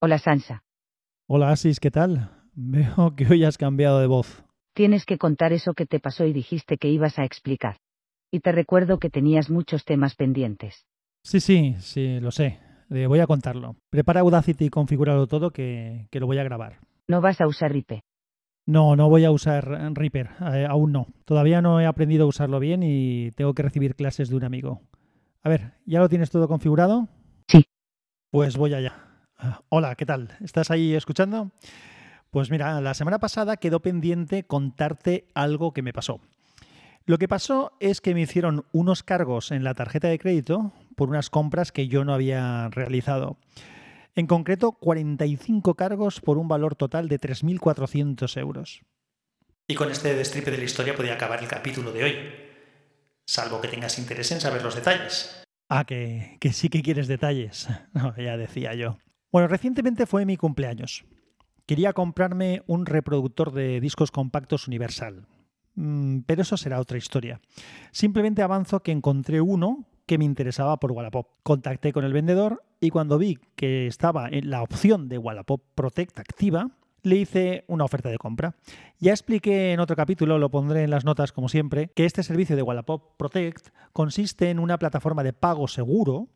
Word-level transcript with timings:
Hola 0.00 0.18
Sansa. 0.18 0.62
Hola 1.26 1.50
Asis, 1.50 1.80
¿qué 1.80 1.90
tal? 1.90 2.30
Veo 2.54 3.16
que 3.16 3.26
hoy 3.26 3.42
has 3.42 3.58
cambiado 3.58 3.98
de 3.98 4.06
voz. 4.06 4.44
Tienes 4.72 5.04
que 5.04 5.18
contar 5.18 5.52
eso 5.52 5.74
que 5.74 5.86
te 5.86 5.98
pasó 5.98 6.24
y 6.24 6.32
dijiste 6.32 6.76
que 6.76 6.88
ibas 6.88 7.18
a 7.18 7.24
explicar. 7.24 7.78
Y 8.30 8.38
te 8.38 8.52
recuerdo 8.52 9.00
que 9.00 9.10
tenías 9.10 9.50
muchos 9.50 9.84
temas 9.84 10.14
pendientes. 10.14 10.86
Sí, 11.24 11.40
sí, 11.40 11.74
sí, 11.80 12.20
lo 12.20 12.30
sé. 12.30 12.60
Eh, 12.90 13.06
voy 13.08 13.18
a 13.18 13.26
contarlo. 13.26 13.74
Prepara 13.90 14.20
Audacity 14.20 14.66
y 14.66 14.70
configúralo 14.70 15.26
todo 15.26 15.50
que, 15.50 16.06
que 16.12 16.20
lo 16.20 16.26
voy 16.26 16.38
a 16.38 16.44
grabar. 16.44 16.78
No 17.08 17.20
vas 17.20 17.40
a 17.40 17.48
usar 17.48 17.72
RIPE. 17.72 18.02
No, 18.66 18.94
no 18.94 19.08
voy 19.08 19.24
a 19.24 19.32
usar 19.32 19.66
Reaper, 19.94 20.28
eh, 20.52 20.66
aún 20.68 20.92
no. 20.92 21.06
Todavía 21.24 21.62
no 21.62 21.80
he 21.80 21.86
aprendido 21.86 22.24
a 22.24 22.28
usarlo 22.28 22.60
bien 22.60 22.82
y 22.84 23.30
tengo 23.30 23.54
que 23.54 23.62
recibir 23.62 23.96
clases 23.96 24.28
de 24.28 24.36
un 24.36 24.44
amigo. 24.44 24.82
A 25.42 25.48
ver, 25.48 25.72
¿ya 25.86 26.00
lo 26.00 26.08
tienes 26.08 26.30
todo 26.30 26.46
configurado? 26.46 27.08
Sí. 27.48 27.64
Pues 28.30 28.58
voy 28.58 28.74
allá. 28.74 29.07
Hola, 29.68 29.94
¿qué 29.94 30.06
tal? 30.06 30.36
¿Estás 30.42 30.70
ahí 30.70 30.94
escuchando? 30.94 31.50
Pues 32.30 32.50
mira, 32.50 32.80
la 32.80 32.94
semana 32.94 33.18
pasada 33.18 33.56
quedó 33.56 33.80
pendiente 33.80 34.44
contarte 34.44 35.26
algo 35.34 35.72
que 35.72 35.82
me 35.82 35.92
pasó. 35.92 36.20
Lo 37.06 37.18
que 37.18 37.28
pasó 37.28 37.72
es 37.80 38.00
que 38.00 38.14
me 38.14 38.20
hicieron 38.20 38.66
unos 38.72 39.02
cargos 39.02 39.50
en 39.50 39.64
la 39.64 39.74
tarjeta 39.74 40.08
de 40.08 40.18
crédito 40.18 40.72
por 40.94 41.08
unas 41.08 41.30
compras 41.30 41.72
que 41.72 41.88
yo 41.88 42.04
no 42.04 42.12
había 42.12 42.68
realizado. 42.68 43.38
En 44.14 44.26
concreto, 44.26 44.72
45 44.72 45.74
cargos 45.74 46.20
por 46.20 46.36
un 46.36 46.48
valor 46.48 46.74
total 46.74 47.08
de 47.08 47.20
3.400 47.20 48.36
euros. 48.38 48.82
Y 49.66 49.74
con 49.74 49.90
este 49.90 50.14
destripe 50.14 50.50
de 50.50 50.58
la 50.58 50.64
historia 50.64 50.96
podía 50.96 51.14
acabar 51.14 51.40
el 51.40 51.48
capítulo 51.48 51.92
de 51.92 52.04
hoy. 52.04 52.16
Salvo 53.26 53.60
que 53.60 53.68
tengas 53.68 53.98
interés 53.98 54.32
en 54.32 54.40
saber 54.40 54.62
los 54.62 54.74
detalles. 54.74 55.44
Ah, 55.68 55.84
que, 55.84 56.36
que 56.40 56.52
sí 56.52 56.68
que 56.68 56.82
quieres 56.82 57.08
detalles. 57.08 57.68
No, 57.94 58.14
ya 58.16 58.36
decía 58.36 58.74
yo. 58.74 58.98
Bueno, 59.30 59.48
recientemente 59.48 60.06
fue 60.06 60.24
mi 60.24 60.36
cumpleaños. 60.36 61.04
Quería 61.66 61.92
comprarme 61.92 62.62
un 62.66 62.86
reproductor 62.86 63.52
de 63.52 63.78
discos 63.80 64.10
compactos 64.10 64.66
universal. 64.66 65.26
Mm, 65.74 66.20
pero 66.20 66.42
eso 66.42 66.56
será 66.56 66.80
otra 66.80 66.96
historia. 66.96 67.40
Simplemente 67.92 68.42
avanzo 68.42 68.82
que 68.82 68.90
encontré 68.90 69.40
uno 69.40 69.86
que 70.06 70.16
me 70.16 70.24
interesaba 70.24 70.78
por 70.78 70.92
Wallapop. 70.92 71.28
Contacté 71.42 71.92
con 71.92 72.04
el 72.04 72.14
vendedor 72.14 72.64
y 72.80 72.88
cuando 72.88 73.18
vi 73.18 73.38
que 73.54 73.86
estaba 73.86 74.28
en 74.28 74.48
la 74.48 74.62
opción 74.62 75.08
de 75.10 75.18
Wallapop 75.18 75.62
Protect 75.74 76.18
activa, 76.18 76.70
le 77.02 77.16
hice 77.16 77.64
una 77.68 77.84
oferta 77.84 78.08
de 78.08 78.16
compra. 78.16 78.56
Ya 78.98 79.12
expliqué 79.12 79.72
en 79.72 79.80
otro 79.80 79.94
capítulo, 79.94 80.38
lo 80.38 80.50
pondré 80.50 80.84
en 80.84 80.90
las 80.90 81.04
notas 81.04 81.32
como 81.32 81.50
siempre, 81.50 81.90
que 81.94 82.06
este 82.06 82.22
servicio 82.22 82.56
de 82.56 82.62
Wallapop 82.62 83.16
Protect 83.18 83.68
consiste 83.92 84.48
en 84.48 84.58
una 84.58 84.78
plataforma 84.78 85.22
de 85.22 85.34
pago 85.34 85.68
seguro 85.68 86.28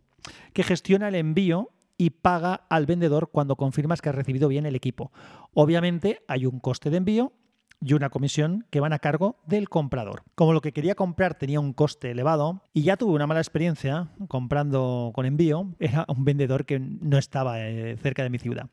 que 0.52 0.62
gestiona 0.62 1.08
el 1.08 1.14
envío 1.14 1.70
y 2.03 2.11
paga 2.11 2.67
al 2.69 2.84
vendedor 2.84 3.31
cuando 3.31 3.55
confirmas 3.55 4.03
que 4.03 4.08
has 4.08 4.14
recibido 4.17 4.48
bien 4.48 4.67
el 4.67 4.75
equipo. 4.75 5.12
Obviamente 5.55 6.25
hay 6.27 6.47
un 6.47 6.58
coste 6.58 6.91
de 6.91 6.97
envío 6.97 7.33
y 7.81 7.92
una 7.92 8.11
comisión 8.11 8.67
que 8.70 8.81
van 8.81 8.92
a 8.92 8.98
cargo 8.98 9.39
del 9.47 9.69
comprador. 9.69 10.25
Como 10.34 10.53
lo 10.53 10.61
que 10.61 10.73
quería 10.73 10.97
comprar 10.97 11.34
tenía 11.34 11.61
un 11.61 11.73
coste 11.73 12.11
elevado 12.11 12.64
y 12.73 12.83
ya 12.83 12.97
tuve 12.97 13.12
una 13.12 13.28
mala 13.28 13.39
experiencia 13.39 14.08
comprando 14.27 15.12
con 15.14 15.27
envío, 15.27 15.77
era 15.78 16.05
un 16.08 16.25
vendedor 16.25 16.67
que 16.67 16.80
no 16.80 17.19
estaba 17.19 17.61
eh, 17.61 17.97
cerca 17.98 18.25
de 18.25 18.30
mi 18.30 18.41
ciudad. 18.41 18.69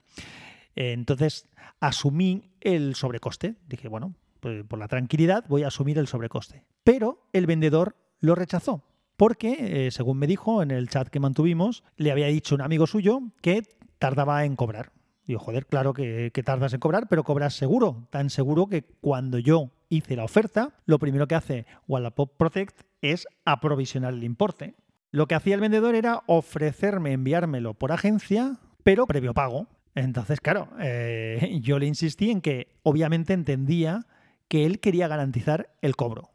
Entonces 0.76 1.48
asumí 1.80 2.50
el 2.62 2.96
sobrecoste. 2.96 3.58
Dije, 3.68 3.90
bueno, 3.90 4.16
pues 4.40 4.66
por 4.66 4.80
la 4.80 4.88
tranquilidad 4.88 5.46
voy 5.48 5.62
a 5.62 5.68
asumir 5.68 6.00
el 6.00 6.08
sobrecoste. 6.08 6.66
Pero 6.84 7.30
el 7.32 7.46
vendedor 7.46 7.96
lo 8.22 8.34
rechazó 8.34 8.89
porque, 9.20 9.88
eh, 9.88 9.92
según 9.92 10.17
me 10.17 10.28
dijo 10.28 10.64
en 10.64 10.72
el 10.72 10.88
chat 10.88 11.09
que 11.09 11.20
mantuvimos, 11.20 11.84
le 11.98 12.14
había 12.14 12.28
dicho 12.28 12.56
un 12.56 12.62
amigo 12.62 12.88
suyo 12.88 13.20
que 13.42 13.64
tardaba 13.98 14.45
en 14.45 14.56
cobrar. 14.56 14.94
Digo, 15.28 15.42
joder, 15.42 15.66
claro 15.66 15.94
que, 15.94 16.31
tardas 16.45 16.72
en 16.72 16.80
cobrar, 16.80 17.09
pero 17.09 17.26
cobras 17.26 17.53
seguro. 17.53 18.08
Tan 18.11 18.30
seguro 18.30 18.67
que 18.67 18.84
cuando 19.02 19.38
yo 19.38 19.72
hice 19.89 20.16
la 20.16 20.23
oferta, 20.23 20.73
lo 20.86 21.00
primero 21.00 21.28
que 21.28 21.36
hace 21.36 21.66
Wallapop 21.89 22.38
Protect 22.38 22.84
es 23.02 23.27
aprovisionar 23.44 24.14
el 24.14 24.23
importe. 24.23 24.76
Lo 25.11 25.27
que 25.27 25.36
hacía 25.36 25.55
el 25.55 25.61
vendedor 25.61 25.95
era 25.95 26.23
ofrecerme 26.26 27.11
enviármelo 27.11 27.73
por 27.73 27.92
agencia, 27.92 28.58
pero 28.83 29.05
previo 29.05 29.33
pago. 29.33 29.67
Entonces, 29.95 30.39
claro, 30.39 30.70
eh, 30.80 31.60
yo 31.61 31.77
le 31.77 31.88
insistí 31.88 32.32
en 32.32 32.39
que 32.39 32.80
obviamente 32.83 33.33
entendía 33.33 34.08
que 34.48 34.65
él 34.65 34.80
quería 34.80 35.10
garantizar 35.10 35.76
el 35.82 35.98
cobro. 35.98 36.30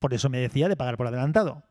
Por 0.00 0.12
eso 0.12 0.28
me 0.28 0.38
decía 0.38 0.68
de 0.68 0.76
pagar 0.76 0.96
por 0.96 1.06
adelantado 1.06 1.62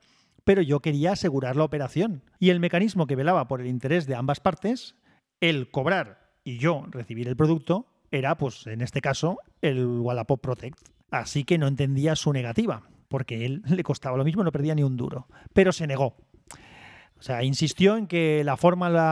pero 0.50 0.64
yo 0.64 0.80
quería 0.80 1.12
asegurar 1.12 1.56
la 1.56 1.64
operación. 1.64 2.24
Y 2.40 2.50
el 2.50 2.60
mecanismo 2.60 3.06
que 3.06 3.16
velaba 3.16 3.48
por 3.48 3.62
el 3.62 3.68
interés 3.68 4.08
de 4.08 4.16
ambas 4.16 4.40
partes, 4.40 4.96
el 5.42 5.70
cobrar 5.70 6.32
y 6.44 6.58
yo 6.58 6.88
recibir 6.90 7.28
el 7.28 7.36
producto, 7.36 7.86
era, 8.10 8.36
pues 8.36 8.66
en 8.66 8.82
este 8.82 9.00
caso, 9.00 9.38
el 9.62 9.86
Wallapop 9.86 10.42
Protect. 10.42 10.80
Así 11.12 11.44
que 11.44 11.59
no 11.59 11.68
entendía 11.68 12.16
su 12.16 12.34
negativa, 12.34 12.82
porque 13.09 13.46
él 13.46 13.62
le 13.68 13.84
costaba 13.84 14.18
lo 14.18 14.24
mismo, 14.24 14.44
no 14.44 14.52
perdía 14.52 14.74
ni 14.74 14.82
un 14.82 14.98
duro. 14.98 15.28
Pero 15.54 15.72
se 15.72 15.86
negó. 15.86 16.16
O 17.20 17.22
sea, 17.22 17.44
insistió 17.44 17.96
en 17.96 18.08
que 18.08 18.44
la, 18.44 18.58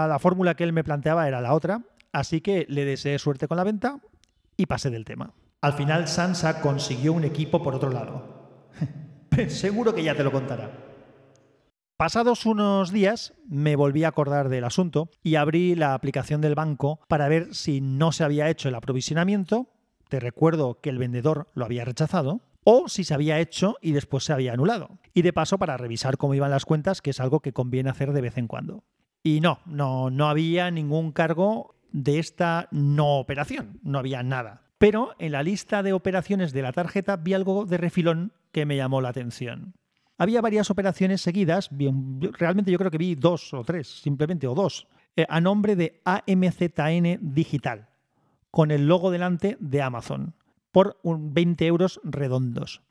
la 0.07 0.17
fórmula 0.17 0.55
que 0.55 0.63
él 0.63 0.73
me 0.73 0.83
planteaba 0.83 1.27
era 1.27 1.39
la 1.39 1.53
otra, 1.53 1.83
así 2.13 2.41
que 2.41 2.65
le 2.67 2.83
deseé 2.83 3.19
suerte 3.19 3.47
con 3.47 3.57
la 3.57 3.63
venta 3.63 3.99
y 4.57 4.65
pasé 4.65 4.89
del 4.89 5.05
tema. 5.05 5.35
Al 5.61 5.73
final 5.73 6.07
Sansa 6.07 6.61
consiguió 6.61 7.13
un 7.13 7.25
equipo 7.25 7.61
por 7.61 7.75
otro 7.75 7.91
lado. 7.91 8.71
Seguro 9.49 9.93
que 9.93 10.01
ya 10.01 10.15
te 10.15 10.23
lo 10.23 10.31
contará. 10.31 10.86
Pasados 11.97 12.45
unos 12.45 12.91
días 12.91 13.33
me 13.47 13.75
volví 13.75 14.03
a 14.03 14.09
acordar 14.09 14.49
del 14.49 14.65
asunto 14.65 15.09
y 15.23 15.33
abrí 15.33 15.73
la 15.73 15.95
aplicación 15.95 16.41
del 16.41 16.53
banco 16.53 16.99
para 17.07 17.27
ver 17.27 17.55
si 17.55 17.81
no 17.81 18.11
se 18.11 18.23
había 18.23 18.51
hecho 18.51 18.69
el 18.69 18.75
aprovisionamiento, 18.75 19.71
te 20.07 20.19
recuerdo 20.19 20.79
que 20.79 20.91
el 20.91 20.99
vendedor 20.99 21.49
lo 21.55 21.65
había 21.65 21.85
rechazado, 21.85 22.41
o 22.63 22.87
si 22.87 23.03
se 23.03 23.15
había 23.15 23.39
hecho 23.39 23.77
y 23.81 23.93
después 23.93 24.25
se 24.25 24.33
había 24.33 24.53
anulado. 24.53 24.99
Y 25.15 25.23
de 25.23 25.33
paso 25.33 25.57
para 25.57 25.75
revisar 25.75 26.17
cómo 26.17 26.35
iban 26.35 26.51
las 26.51 26.65
cuentas, 26.65 27.01
que 27.01 27.09
es 27.09 27.19
algo 27.19 27.39
que 27.39 27.53
conviene 27.53 27.89
hacer 27.89 28.13
de 28.13 28.21
vez 28.21 28.37
en 28.37 28.45
cuando. 28.45 28.83
Y 29.23 29.41
no, 29.41 29.61
no, 29.65 30.11
no 30.11 30.29
había 30.29 30.69
ningún 30.69 31.11
cargo 31.11 31.73
de 31.91 32.19
esta 32.19 32.67
no 32.69 33.17
operación, 33.17 33.79
no 33.81 33.97
había 33.97 34.21
nada. 34.21 34.67
Pero 34.77 35.15
en 35.17 35.31
la 35.31 35.41
lista 35.41 35.81
de 35.81 35.93
operaciones 35.93 36.53
de 36.53 36.61
la 36.61 36.73
tarjeta 36.73 37.17
vi 37.17 37.33
algo 37.33 37.65
de 37.65 37.77
refilón 37.77 38.33
que 38.51 38.67
me 38.67 38.75
llamó 38.75 39.01
la 39.01 39.09
atención 39.09 39.73
había 40.17 40.41
varias 40.41 40.69
operaciones 40.69 41.21
seguidas, 41.21 41.69
realmente 41.71 42.71
yo 42.71 42.77
creo 42.77 42.91
que 42.91 42.97
vi 42.97 43.15
dos 43.15 43.53
o 43.53 43.63
tres, 43.63 44.01
simplemente, 44.01 44.47
o 44.47 44.55
dos, 44.55 44.87
eh, 45.15 45.25
a 45.29 45.39
nombre 45.41 45.75
de 45.75 46.01
AMZN 46.05 47.19
Digital, 47.21 47.89
con 48.51 48.71
el 48.71 48.87
logo 48.87 49.11
delante 49.11 49.57
de 49.59 49.81
Amazon, 49.81 50.33
por 50.71 50.99
20 51.03 51.65
euros 51.65 52.01
redondos. 52.03 52.81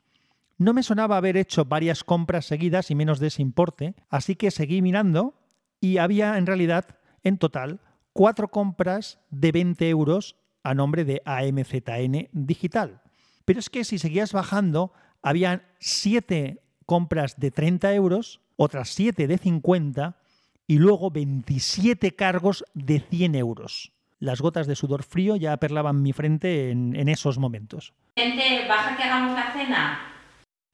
No 0.57 0.73
me 0.73 0.83
sonaba 0.83 1.17
haber 1.17 1.37
hecho 1.37 1.65
varias 1.65 2.03
compras 2.03 2.45
seguidas 2.45 2.89
y 2.89 2.95
menos 2.95 3.19
de 3.19 3.27
ese 3.27 3.41
importe, 3.41 3.93
así 4.09 4.35
que 4.35 4.49
seguí 4.49 4.81
mirando 4.81 5.35
y 5.79 5.97
había 5.97 6.37
en 6.37 6.47
realidad, 6.47 6.97
en 7.23 7.37
total, 7.37 7.79
cuatro 8.13 8.47
compras 8.47 9.19
de 9.29 9.51
20 9.51 9.87
euros 9.89 10.35
a 10.63 10.73
nombre 10.73 11.05
de 11.05 11.21
AMZN 11.25 12.29
Digital. 12.31 13.01
Pero 13.45 13.59
es 13.59 13.69
que 13.69 13.83
si 13.83 13.99
seguías 13.99 14.33
bajando, 14.33 14.91
habían 15.21 15.61
siete 15.79 16.63
compras 16.87 17.37
de 17.37 17.51
30 17.51 17.93
euros, 17.93 18.39
otras 18.55 18.89
7 18.89 19.27
de 19.27 19.37
50 19.37 20.17
y 20.65 20.79
luego 20.79 21.11
27 21.11 22.15
cargos 22.15 22.65
de 22.73 23.01
100 23.01 23.35
euros. 23.35 23.91
Las 24.19 24.41
gotas 24.41 24.65
de 24.65 24.75
sudor 24.75 25.03
frío 25.03 25.35
ya 25.35 25.55
perlaban 25.57 26.01
mi 26.01 26.13
frente 26.13 26.71
en, 26.71 27.09
esos 27.09 27.37
momentos. 27.37 27.93
Gente, 28.15 28.67
baja 28.67 28.97
que 28.97 29.03
hagamos 29.03 29.35
la 29.35 29.53
cena. 29.53 29.99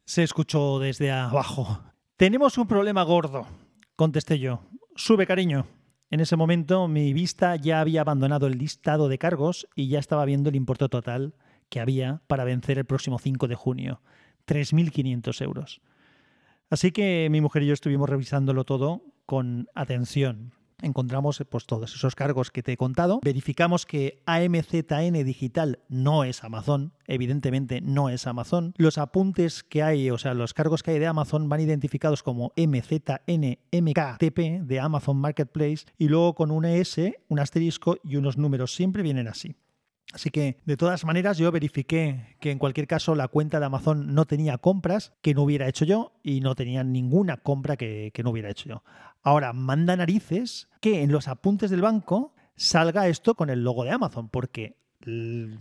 Se 0.06 0.24
escuchó 0.24 0.79
desde 0.79 1.12
abajo. 1.12 1.81
Tenemos 2.16 2.57
un 2.57 2.68
problema 2.68 3.03
gordo, 3.03 3.47
contesté 3.95 4.40
yo. 4.40 4.62
Sube, 4.95 5.28
cariño. 5.28 5.66
En 6.12 6.19
ese 6.19 6.35
momento 6.35 6.88
mi 6.88 7.12
vista 7.12 7.56
ya 7.56 7.81
había 7.81 8.01
abandonado 8.01 8.45
el 8.45 8.59
listado 8.59 9.09
de 9.09 9.18
cargos 9.18 9.68
y 9.75 9.88
ya 9.88 9.98
estaba 9.98 10.25
viendo 10.25 10.50
el 10.50 10.56
importe 10.56 10.88
total 10.88 11.33
que 11.69 11.80
había 11.80 12.21
para 12.27 12.44
vencer 12.44 12.77
el 12.77 12.86
próximo 12.86 13.18
5 13.18 13.48
de 13.48 13.56
junio. 13.56 14.01
3.500 14.45 15.42
euros. 15.42 15.81
Así 16.73 16.91
que 16.91 17.27
mi 17.29 17.39
mujer 17.39 17.61
y 17.61 17.67
yo 17.67 17.73
estuvimos 17.75 18.09
revisándolo 18.09 18.63
todo 18.63 19.03
con 19.27 19.67
atención. 19.75 20.53
Encontramos 20.81 21.43
pues, 21.47 21.67
todos 21.67 21.93
esos 21.93 22.15
cargos 22.15 22.49
que 22.49 22.63
te 22.63 22.71
he 22.71 22.77
contado. 22.77 23.19
Verificamos 23.23 23.85
que 23.85 24.23
AMZN 24.25 25.23
Digital 25.23 25.83
no 25.87 26.23
es 26.23 26.43
Amazon. 26.43 26.93
Evidentemente 27.05 27.79
no 27.81 28.09
es 28.09 28.25
Amazon. 28.25 28.73
Los 28.77 28.97
apuntes 28.97 29.61
que 29.61 29.83
hay, 29.83 30.09
o 30.09 30.17
sea, 30.17 30.33
los 30.33 30.55
cargos 30.55 30.81
que 30.81 30.89
hay 30.89 30.97
de 30.97 31.05
Amazon 31.05 31.47
van 31.47 31.61
identificados 31.61 32.23
como 32.23 32.53
MZNMKTP 32.57 34.39
de 34.63 34.79
Amazon 34.79 35.17
Marketplace 35.17 35.85
y 35.99 36.07
luego 36.07 36.33
con 36.33 36.49
una 36.49 36.73
S, 36.73 37.13
un 37.27 37.39
asterisco 37.39 37.97
y 38.03 38.15
unos 38.15 38.39
números. 38.39 38.73
Siempre 38.73 39.03
vienen 39.03 39.27
así. 39.27 39.55
Así 40.13 40.30
que, 40.30 40.57
de 40.65 40.77
todas 40.77 41.06
maneras, 41.06 41.39
yo 41.39 41.51
verifiqué 41.51 42.38
que 42.39 42.51
en 42.51 42.60
cualquier 42.60 42.86
caso 42.86 43.15
la 43.15 43.27
cuenta 43.27 43.60
de 43.60 43.65
Amazon 43.65 44.13
no 44.13 44.25
tenía 44.25 44.60
compras 44.60 45.12
que 45.24 45.33
no 45.33 45.42
hubiera 45.42 45.68
hecho 45.68 45.86
yo 45.86 46.13
y 46.21 46.39
no 46.39 46.54
tenía 46.54 46.83
ninguna 46.83 47.38
compra 47.38 47.77
que, 47.77 48.12
no 48.24 48.30
hubiera 48.30 48.51
hecho 48.51 48.69
yo. 48.69 48.83
Ahora, 49.24 49.54
manda 49.54 49.95
narices 49.95 50.69
que 50.81 51.01
en 51.01 51.12
los 51.12 51.27
apuntes 51.27 51.71
del 51.71 51.81
banco 51.81 52.36
salga 52.56 53.07
esto 53.07 53.33
con 53.33 53.50
el 53.50 53.63
logo 53.63 53.83
de 53.83 53.92
Amazon, 53.92 54.30
porque 54.30 54.77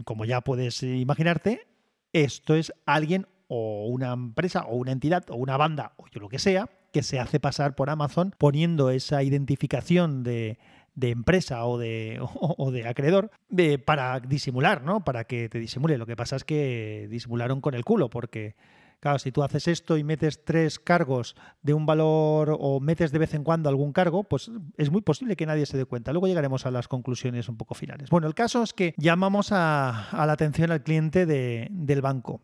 como 0.05 0.27
ya 0.27 0.43
puedes 0.43 0.83
imaginarte, 0.83 1.67
esto 2.13 2.55
es 2.55 2.75
alguien 2.85 3.27
o 3.49 3.87
una 3.89 4.13
empresa 4.13 4.67
o 4.67 4.77
una 4.77 4.93
entidad 4.93 5.25
o 5.31 5.37
una 5.37 5.57
banda 5.57 5.95
o 5.97 6.07
yo 6.09 6.21
lo 6.21 6.29
que 6.29 6.39
sea 6.39 6.69
que 6.93 7.03
se 7.03 7.19
hace 7.19 7.41
pasar 7.41 7.75
por 7.75 7.91
Amazon 7.91 8.35
poniendo 8.39 8.91
esa 8.91 9.23
identificación 9.23 10.23
de, 10.23 10.59
empresa 11.01 11.65
o 11.67 11.79
de, 11.79 12.19
o, 12.41 12.71
de 12.71 12.87
acreedor 12.89 13.31
eh, 13.57 13.79
para 13.79 14.21
disimular, 14.21 14.83
¿no? 14.83 15.05
Para 15.05 15.25
que 15.25 15.49
te 15.49 15.59
disimule. 15.59 15.99
Lo 15.99 16.07
que 16.07 16.17
pasa 16.17 16.37
es 16.37 16.45
que 16.45 17.07
disimularon 17.11 17.61
con 17.61 17.75
el 17.75 17.85
culo 17.85 18.11
porque 18.11 18.55
Claro, 19.03 19.19
si 19.19 19.33
tú 19.33 19.43
haces 19.43 19.67
esto 19.67 19.97
y 19.97 20.05
metes 20.05 20.45
tres 20.45 20.79
cargos 20.79 21.35
de 21.61 21.75
un 21.75 21.87
valor 21.87 22.57
o 22.61 22.79
metes 22.79 23.11
de 23.11 23.19
vez 23.19 23.35
en 23.35 23.43
cuando 23.43 23.69
algún 23.69 23.93
cargo, 23.93 24.23
pues 24.23 24.49
es 24.77 24.93
muy 24.93 25.01
posible 25.03 25.35
que 25.35 25.45
nadie 25.45 25.67
se 25.67 25.77
dé 25.77 25.85
cuenta. 25.87 26.13
Luego 26.13 26.29
llegaremos 26.29 26.67
a 26.67 26.71
las 26.71 26.87
conclusiones 26.87 27.49
un 27.49 27.57
poco 27.57 27.75
finales. 27.75 28.11
Bueno, 28.11 28.29
el 28.29 28.37
caso 28.37 28.63
es 28.63 28.73
que 28.73 28.95
llamamos 28.97 29.49
a, 29.51 30.09
la 30.13 30.33
atención 30.33 30.71
al 30.71 30.85
cliente 30.85 31.27
del 31.27 32.01
banco. 32.01 32.43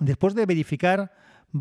Después 0.00 0.34
de 0.34 0.44
verificar 0.44 1.12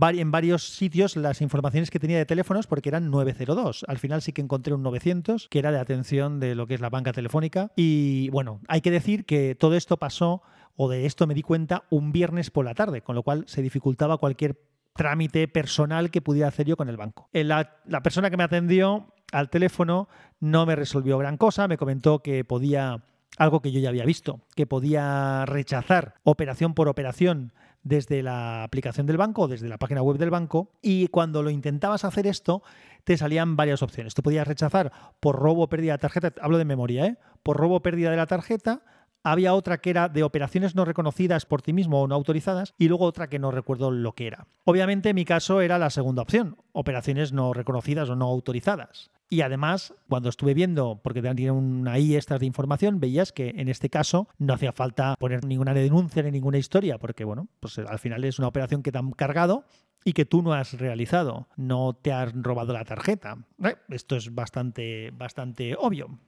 en 0.01 0.31
varios 0.31 0.67
sitios 0.69 1.15
las 1.15 1.41
informaciones 1.41 1.89
que 1.89 1.99
tenía 1.99 2.17
de 2.17 2.25
teléfonos 2.25 2.67
porque 2.67 2.89
eran 2.89 3.09
902. 3.09 3.85
Al 3.87 3.97
final 3.97 4.21
sí 4.21 4.33
que 4.33 4.41
encontré 4.41 4.73
un 4.73 4.83
900 4.83 5.47
que 5.49 5.59
era 5.59 5.71
de 5.71 5.79
atención 5.79 6.39
de 6.39 6.55
lo 6.55 6.67
que 6.67 6.75
es 6.75 6.81
la 6.81 6.89
banca 6.89 7.13
telefónica. 7.13 7.71
Y 7.75 8.29
bueno, 8.29 8.61
hay 8.67 8.81
que 8.81 8.91
decir 8.91 9.25
que 9.25 9.55
todo 9.55 9.75
esto 9.75 9.97
pasó 9.97 10.41
o 10.75 10.89
de 10.89 11.05
esto 11.05 11.27
me 11.27 11.33
di 11.33 11.41
cuenta 11.41 11.83
un 11.89 12.11
viernes 12.11 12.51
por 12.51 12.65
la 12.65 12.73
tarde, 12.73 13.01
con 13.01 13.15
lo 13.15 13.23
cual 13.23 13.45
se 13.47 13.61
dificultaba 13.61 14.17
cualquier 14.17 14.59
trámite 14.95 15.47
personal 15.47 16.09
que 16.09 16.21
pudiera 16.21 16.47
hacer 16.47 16.65
yo 16.65 16.77
con 16.77 16.89
el 16.89 16.97
banco. 16.97 17.29
Eh, 17.33 17.43
la, 17.43 17.77
la 17.85 18.01
persona 18.01 18.29
que 18.29 18.37
me 18.37 18.43
atendió 18.43 19.13
al 19.31 19.49
teléfono 19.49 20.07
no 20.39 20.65
me 20.65 20.75
resolvió 20.75 21.17
gran 21.17 21.37
cosa, 21.37 21.67
me 21.67 21.77
comentó 21.77 22.19
que 22.19 22.45
podía, 22.45 23.03
algo 23.37 23.61
que 23.61 23.71
yo 23.71 23.79
ya 23.79 23.89
había 23.89 24.05
visto, 24.05 24.41
que 24.55 24.67
podía 24.67 25.45
rechazar 25.45 26.15
operación 26.23 26.73
por 26.73 26.87
operación 26.87 27.53
desde 27.83 28.23
la 28.23 28.63
aplicación 28.63 29.05
del 29.05 29.17
banco 29.17 29.43
o 29.43 29.47
desde 29.47 29.69
la 29.69 29.77
página 29.77 30.01
web 30.01 30.17
del 30.17 30.31
banco 30.31 30.71
y 30.81 31.07
cuando 31.07 31.43
lo 31.43 31.51
intentabas 31.51 32.03
hacer 32.03 32.25
esto 32.25 32.63
te 33.03 33.15
salían 33.15 33.55
varias 33.55 33.83
opciones. 33.83 34.15
Tú 34.15 34.23
podías 34.23 34.47
rechazar 34.47 34.91
por 35.19 35.35
robo 35.35 35.63
o 35.63 35.69
pérdida 35.69 35.93
de 35.93 35.99
tarjeta, 35.99 36.33
hablo 36.41 36.57
de 36.57 36.65
memoria, 36.65 37.05
¿eh? 37.05 37.17
por 37.43 37.57
robo 37.57 37.75
o 37.75 37.81
pérdida 37.83 38.09
de 38.09 38.17
la 38.17 38.25
tarjeta, 38.25 38.81
había 39.23 39.53
otra 39.53 39.79
que 39.79 39.89
era 39.89 40.09
de 40.09 40.23
operaciones 40.23 40.75
no 40.75 40.85
reconocidas 40.85 41.45
por 41.45 41.61
ti 41.61 41.73
mismo 41.73 42.01
o 42.01 42.07
no 42.07 42.15
autorizadas 42.15 42.73
y 42.77 42.87
luego 42.87 43.05
otra 43.05 43.27
que 43.27 43.39
no 43.39 43.51
recuerdo 43.51 43.91
lo 43.91 44.13
que 44.13 44.27
era. 44.27 44.47
Obviamente 44.65 45.13
mi 45.13 45.25
caso 45.25 45.61
era 45.61 45.79
la 45.79 45.89
segunda 45.89 46.23
opción, 46.23 46.57
operaciones 46.73 47.33
no 47.33 47.53
reconocidas 47.53 48.09
o 48.09 48.15
no 48.15 48.25
autorizadas. 48.25 49.11
Y 49.29 49.41
además, 49.41 49.93
cuando 50.07 50.29
estuve 50.29 50.53
viendo, 50.53 51.01
porque 51.03 51.21
tenían 51.21 51.87
ahí 51.87 52.15
estas 52.15 52.39
de 52.39 52.45
información, 52.45 52.99
veías 52.99 53.31
que 53.31 53.55
en 53.57 53.69
este 53.69 53.89
caso 53.89 54.27
no 54.37 54.53
hacía 54.53 54.71
falta 54.71 55.15
poner 55.17 55.45
ninguna 55.45 55.73
denuncia 55.73 56.21
ni 56.23 56.31
ninguna 56.31 56.57
historia, 56.57 56.99
porque 56.99 57.23
bueno, 57.23 57.47
pues 57.59 57.79
al 57.79 57.99
final 57.99 58.23
es 58.23 58.37
una 58.37 58.47
operación 58.47 58.83
que 58.83 58.91
te 58.91 58.99
han 58.99 59.11
cargado 59.11 59.65
y 60.03 60.13
que 60.13 60.25
tú 60.25 60.43
no 60.43 60.53
has 60.53 60.73
realizado, 60.73 61.47
no 61.57 61.93
te 61.93 62.13
han 62.13 62.43
robado 62.43 62.71
la 62.73 62.85
tarjeta. 62.85 63.37
Eh, 63.63 63.75
esto 63.89 64.15
es 64.15 64.33
bastante, 64.33 65.11
bastante 65.11 65.75
obvio. 65.75 66.19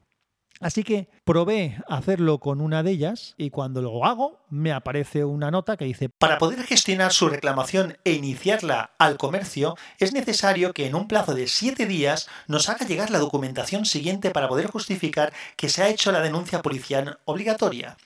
Así 0.59 0.83
que 0.83 1.07
probé 1.24 1.77
hacerlo 1.88 2.39
con 2.39 2.62
una 2.62 2.81
de 2.81 2.92
ellas 2.92 3.36
y 3.38 3.51
cuando 3.51 3.81
lo 3.81 4.06
hago 4.06 4.39
me 4.50 4.71
aparece 4.71 5.24
una 5.24 5.51
nota 5.51 5.77
que 5.77 5.86
dice 5.86 6.09
Para 6.09 6.39
poder 6.39 6.63
gestionar 6.63 7.13
su 7.13 7.30
reclamación 7.30 7.98
e 8.04 8.13
iniciarla 8.13 8.92
al 8.98 9.18
comercio 9.18 9.75
es 10.00 10.13
necesario 10.13 10.74
que 10.74 10.88
en 10.88 10.95
un 10.95 11.07
plazo 11.07 11.36
de 11.36 11.48
7 11.48 11.86
días 11.86 12.27
nos 12.48 12.69
haga 12.69 12.88
llegar 12.88 13.12
la 13.12 13.19
documentación 13.19 13.86
siguiente 13.86 14.31
para 14.31 14.48
poder 14.48 14.68
justificar 14.68 15.31
que 15.56 15.69
se 15.69 15.83
ha 15.83 15.89
hecho 15.89 16.12
la 16.12 16.21
denuncia 16.21 16.62
policial 16.62 17.19
obligatoria. 17.25 17.98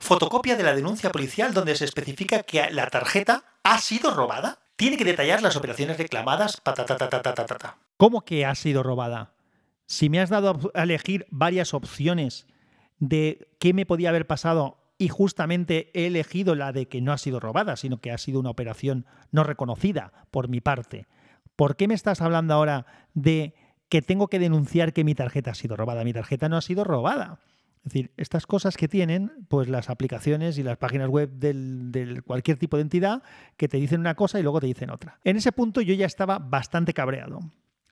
Fotocopia 0.00 0.56
de 0.56 0.64
la 0.64 0.74
denuncia 0.74 1.12
policial 1.12 1.54
donde 1.54 1.76
se 1.76 1.84
especifica 1.84 2.42
que 2.42 2.68
la 2.70 2.90
tarjeta 2.90 3.44
ha 3.62 3.78
sido 3.78 4.12
robada. 4.12 4.58
Tiene 4.74 4.96
que 4.96 5.04
detallar 5.04 5.42
las 5.42 5.54
operaciones 5.54 5.96
reclamadas. 5.96 6.60
¿Cómo 7.96 8.22
que 8.22 8.44
ha 8.44 8.54
sido 8.56 8.82
robada? 8.82 9.30
Si 9.86 10.08
me 10.08 10.20
has 10.20 10.30
dado 10.30 10.72
a 10.74 10.82
elegir 10.82 11.26
varias 11.30 11.74
opciones 11.74 12.46
de 12.98 13.48
qué 13.58 13.74
me 13.74 13.86
podía 13.86 14.10
haber 14.10 14.26
pasado 14.26 14.78
y 14.98 15.08
justamente 15.08 15.90
he 15.94 16.06
elegido 16.06 16.54
la 16.54 16.72
de 16.72 16.86
que 16.86 17.00
no 17.00 17.12
ha 17.12 17.18
sido 17.18 17.40
robada, 17.40 17.76
sino 17.76 18.00
que 18.00 18.12
ha 18.12 18.18
sido 18.18 18.38
una 18.38 18.50
operación 18.50 19.06
no 19.32 19.42
reconocida 19.42 20.12
por 20.30 20.48
mi 20.48 20.60
parte, 20.60 21.08
¿por 21.56 21.76
qué 21.76 21.88
me 21.88 21.94
estás 21.94 22.20
hablando 22.20 22.54
ahora 22.54 22.86
de 23.14 23.54
que 23.88 24.02
tengo 24.02 24.28
que 24.28 24.38
denunciar 24.38 24.92
que 24.92 25.04
mi 25.04 25.14
tarjeta 25.14 25.50
ha 25.50 25.54
sido 25.54 25.76
robada? 25.76 26.04
Mi 26.04 26.12
tarjeta 26.12 26.48
no 26.48 26.56
ha 26.56 26.62
sido 26.62 26.84
robada. 26.84 27.40
Es 27.78 27.92
decir, 27.92 28.12
estas 28.16 28.46
cosas 28.46 28.76
que 28.76 28.86
tienen, 28.86 29.32
pues 29.48 29.68
las 29.68 29.90
aplicaciones 29.90 30.56
y 30.56 30.62
las 30.62 30.78
páginas 30.78 31.08
web 31.08 31.30
de 31.32 32.22
cualquier 32.24 32.56
tipo 32.56 32.76
de 32.76 32.82
entidad 32.82 33.24
que 33.56 33.66
te 33.66 33.78
dicen 33.78 34.00
una 34.00 34.14
cosa 34.14 34.38
y 34.38 34.42
luego 34.44 34.60
te 34.60 34.68
dicen 34.68 34.90
otra. 34.90 35.18
En 35.24 35.36
ese 35.36 35.50
punto 35.50 35.80
yo 35.80 35.92
ya 35.94 36.06
estaba 36.06 36.38
bastante 36.38 36.94
cabreado. 36.94 37.40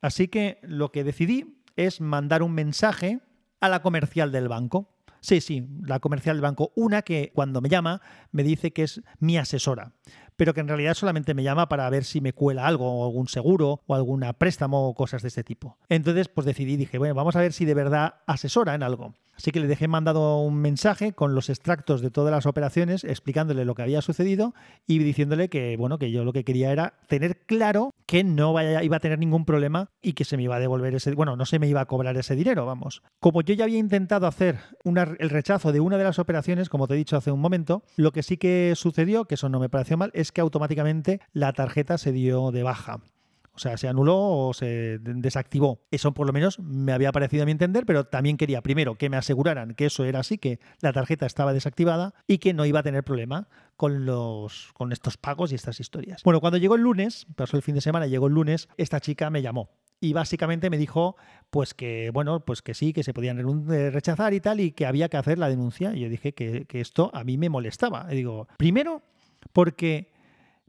Así 0.00 0.28
que 0.28 0.60
lo 0.62 0.93
que 0.93 1.02
decidí 1.02 1.59
es 1.76 2.00
mandar 2.00 2.43
un 2.43 2.52
mensaje 2.52 3.20
a 3.61 3.69
la 3.69 3.82
comercial 3.82 4.32
del 4.32 4.49
banco. 4.49 4.88
Sí, 5.20 5.40
sí, 5.40 5.69
la 5.84 6.00
comercial 6.00 6.37
del 6.37 6.43
banco. 6.43 6.72
Una 6.75 7.02
que 7.02 7.31
cuando 7.34 7.61
me 7.61 7.69
llama 7.69 8.00
me 8.32 8.43
dice 8.43 8.72
que 8.72 8.84
es 8.84 9.02
mi 9.19 9.37
asesora, 9.37 9.93
pero 10.37 10.55
que 10.55 10.61
en 10.61 10.69
realidad 10.69 10.94
solamente 10.94 11.34
me 11.34 11.43
llama 11.43 11.69
para 11.69 11.90
ver 11.90 12.05
si 12.05 12.22
me 12.22 12.32
cuela 12.32 12.67
algo, 12.67 12.90
o 12.90 13.05
algún 13.05 13.28
seguro, 13.28 13.82
o 13.87 13.94
algún 13.94 14.25
préstamo, 14.38 14.88
o 14.88 14.94
cosas 14.94 15.20
de 15.20 15.28
este 15.28 15.44
tipo. 15.44 15.78
Entonces, 15.90 16.28
pues 16.28 16.46
decidí, 16.46 16.76
dije, 16.76 16.96
bueno, 16.96 17.14
vamos 17.14 17.37
a 17.37 17.40
ver 17.40 17.52
si 17.52 17.67
de 17.67 17.75
verdad 17.75 18.14
asesora 18.26 18.75
en 18.75 18.82
algo. 18.82 19.14
Así 19.40 19.52
que 19.52 19.60
le 19.60 19.69
dejé 19.69 19.88
mandado 19.88 20.37
un 20.40 20.56
mensaje 20.56 21.14
con 21.14 21.34
los 21.34 21.48
extractos 21.48 22.02
de 22.02 22.10
todas 22.10 22.31
las 22.31 22.44
operaciones, 22.44 23.04
explicándole 23.04 23.64
lo 23.64 23.75
que 23.75 23.81
había 23.81 24.02
sucedido 24.02 24.52
y 24.87 24.98
diciéndole 24.98 25.48
que, 25.48 25.78
bueno, 25.78 25.96
que 25.96 26.10
yo 26.10 26.25
lo 26.25 26.34
que 26.34 26.44
quería 26.44 26.70
era 26.72 26.92
tener 27.06 27.38
claro 27.46 27.94
que 28.04 28.22
no 28.22 28.54
iba 28.60 28.96
a 28.98 29.00
tener 29.00 29.19
ningún 29.19 29.46
problema 29.46 29.88
y 30.02 30.12
que 30.12 30.26
se 30.26 30.37
me 30.37 30.42
iba 30.42 30.56
a 30.56 30.60
devolver 30.60 30.94
ese, 30.94 31.14
bueno, 31.14 31.37
no 31.37 31.46
se 31.46 31.58
me 31.58 31.69
iba 31.69 31.81
a 31.81 31.87
cobrar 31.87 32.19
ese 32.19 32.37
dinero, 32.37 32.66
vamos. 32.66 33.00
Como 33.19 33.40
yo 33.40 33.54
ya 33.54 33.64
había 33.64 33.78
intentado 33.78 34.26
hacer 34.26 34.58
el 34.84 35.31
rechazo 35.31 35.72
de 35.72 35.81
una 35.81 35.96
de 35.96 36.04
las 36.04 36.19
operaciones, 36.19 36.69
como 36.69 36.86
te 36.86 36.93
he 36.93 36.98
dicho 36.98 37.16
hace 37.16 37.32
un 37.32 37.40
momento, 37.40 37.82
lo 37.96 38.12
que 38.12 38.22
sí 38.22 38.36
que 38.36 38.75
sucedió, 38.76 39.25
que 39.25 39.36
eso 39.36 39.48
no 39.48 39.58
me 39.58 39.70
pareció 39.70 39.96
mal, 39.96 40.10
es 40.12 40.32
que 40.32 40.43
automáticamente 40.43 41.22
la 41.32 41.54
tarjeta 41.54 41.96
se 41.96 42.12
dio 42.12 42.50
de 42.50 42.62
baja. 42.62 43.00
O 43.60 43.62
sea, 43.62 43.76
se 43.76 43.88
anuló 43.88 44.16
o 44.16 44.54
se 44.54 44.98
desactivó. 45.00 45.82
Eso 45.90 46.14
por 46.14 46.26
lo 46.26 46.32
menos 46.32 46.58
me 46.60 46.92
había 46.92 47.12
parecido 47.12 47.42
a 47.42 47.46
mi 47.46 47.52
entender, 47.52 47.84
pero 47.84 48.04
también 48.04 48.38
quería 48.38 48.62
primero 48.62 48.94
que 48.94 49.10
me 49.10 49.18
aseguraran 49.18 49.74
que 49.74 49.84
eso 49.84 50.06
era 50.06 50.20
así, 50.20 50.38
que 50.38 50.60
la 50.80 50.94
tarjeta 50.94 51.26
estaba 51.26 51.52
desactivada 51.52 52.14
y 52.26 52.38
que 52.38 52.55
no 52.55 52.64
iba 52.64 52.81
a 52.81 52.82
tener 52.82 53.05
problema 53.05 53.48
con, 53.76 54.06
los, 54.06 54.70
con 54.72 54.93
estos 54.93 55.19
pagos 55.19 55.52
y 55.52 55.56
estas 55.56 55.79
historias. 55.79 56.22
Bueno, 56.22 56.40
cuando 56.40 56.56
llegó 56.56 56.74
el 56.74 56.81
lunes, 56.81 57.26
pasó 57.36 57.58
el 57.58 57.62
fin 57.62 57.74
de 57.74 57.82
semana, 57.82 58.06
llegó 58.06 58.29
el 58.29 58.32
lunes, 58.32 58.70
esta 58.79 58.98
chica 58.98 59.29
me 59.29 59.43
llamó 59.43 59.69
y 60.00 60.14
básicamente 60.14 60.70
me 60.70 60.79
dijo 60.79 61.17
pues 61.50 61.74
que 61.74 62.10
bueno 62.14 62.43
pues 62.46 62.62
que 62.62 62.72
sí 62.72 62.94
que 62.94 63.02
se 63.02 63.12
podían 63.12 63.38
eh, 63.70 63.90
rechazar 63.90 64.32
y 64.32 64.40
tal 64.40 64.60
y 64.60 64.72
que 64.72 64.86
había 64.86 65.10
que 65.10 65.19
hacer 65.19 65.38
la 65.38 65.50
denuncia 65.50 65.94
y 65.94 66.00
yo 66.00 66.08
dije 66.08 66.32
que, 66.32 66.64
que 66.64 66.81
esto 66.81 67.10
a 67.12 67.24
mí 67.24 67.36
me 67.36 67.50
molestaba 67.50 68.06
digo 68.08 68.48
primero 68.56 69.02
porque 69.52 70.10